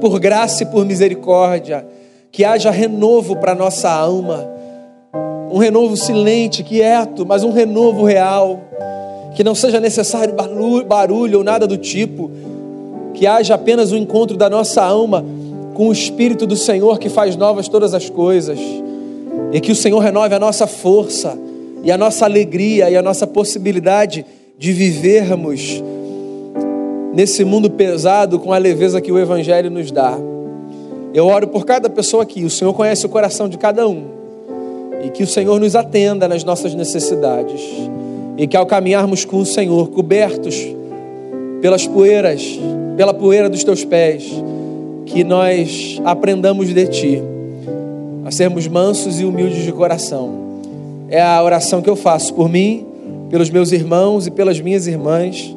por 0.00 0.18
graça 0.18 0.62
e 0.62 0.66
por 0.66 0.84
misericórdia, 0.84 1.86
que 2.32 2.44
haja 2.44 2.70
renovo 2.70 3.36
para 3.36 3.54
nossa 3.54 3.90
alma, 3.90 4.48
um 5.50 5.58
renovo 5.58 5.96
silente, 5.96 6.62
quieto, 6.62 7.26
mas 7.26 7.42
um 7.42 7.50
renovo 7.50 8.04
real, 8.04 8.60
que 9.34 9.42
não 9.42 9.54
seja 9.54 9.80
necessário 9.80 10.34
barulho 10.86 11.38
ou 11.38 11.44
nada 11.44 11.66
do 11.66 11.76
tipo, 11.76 12.30
que 13.14 13.26
haja 13.26 13.54
apenas 13.54 13.92
o 13.92 13.94
um 13.94 13.98
encontro 13.98 14.36
da 14.36 14.48
nossa 14.48 14.82
alma 14.82 15.24
com 15.74 15.88
o 15.88 15.92
Espírito 15.92 16.46
do 16.46 16.56
Senhor 16.56 16.98
que 16.98 17.08
faz 17.08 17.36
novas 17.36 17.68
todas 17.68 17.94
as 17.94 18.08
coisas, 18.08 18.58
e 19.52 19.60
que 19.60 19.72
o 19.72 19.76
Senhor 19.76 19.98
renove 19.98 20.34
a 20.34 20.38
nossa 20.38 20.66
força, 20.66 21.36
e 21.82 21.90
a 21.90 21.98
nossa 21.98 22.24
alegria, 22.24 22.90
e 22.90 22.96
a 22.96 23.02
nossa 23.02 23.26
possibilidade 23.26 24.24
de 24.58 24.72
vivermos 24.72 25.82
nesse 27.12 27.44
mundo 27.44 27.70
pesado 27.70 28.38
com 28.38 28.52
a 28.52 28.58
leveza 28.58 29.00
que 29.00 29.10
o 29.10 29.18
Evangelho 29.18 29.70
nos 29.70 29.90
dá. 29.90 30.16
Eu 31.12 31.26
oro 31.26 31.48
por 31.48 31.66
cada 31.66 31.90
pessoa 31.90 32.22
aqui, 32.22 32.44
o 32.44 32.50
Senhor 32.50 32.72
conhece 32.72 33.04
o 33.04 33.08
coração 33.08 33.48
de 33.48 33.58
cada 33.58 33.88
um, 33.88 34.04
e 35.04 35.10
que 35.10 35.22
o 35.22 35.26
Senhor 35.26 35.58
nos 35.58 35.74
atenda 35.74 36.28
nas 36.28 36.44
nossas 36.44 36.74
necessidades, 36.74 37.60
e 38.36 38.46
que 38.46 38.56
ao 38.56 38.64
caminharmos 38.64 39.24
com 39.24 39.38
o 39.38 39.46
Senhor, 39.46 39.90
cobertos 39.90 40.56
pelas 41.60 41.86
poeiras, 41.86 42.58
pela 42.96 43.12
poeira 43.12 43.50
dos 43.50 43.64
teus 43.64 43.84
pés, 43.84 44.30
que 45.06 45.24
nós 45.24 46.00
aprendamos 46.04 46.72
de 46.72 46.86
ti, 46.86 47.22
a 48.24 48.30
sermos 48.30 48.68
mansos 48.68 49.18
e 49.18 49.24
humildes 49.24 49.64
de 49.64 49.72
coração. 49.72 50.30
É 51.08 51.20
a 51.20 51.42
oração 51.42 51.82
que 51.82 51.90
eu 51.90 51.96
faço 51.96 52.32
por 52.32 52.48
mim, 52.48 52.86
pelos 53.28 53.50
meus 53.50 53.72
irmãos 53.72 54.28
e 54.28 54.30
pelas 54.30 54.60
minhas 54.60 54.86
irmãs, 54.86 55.56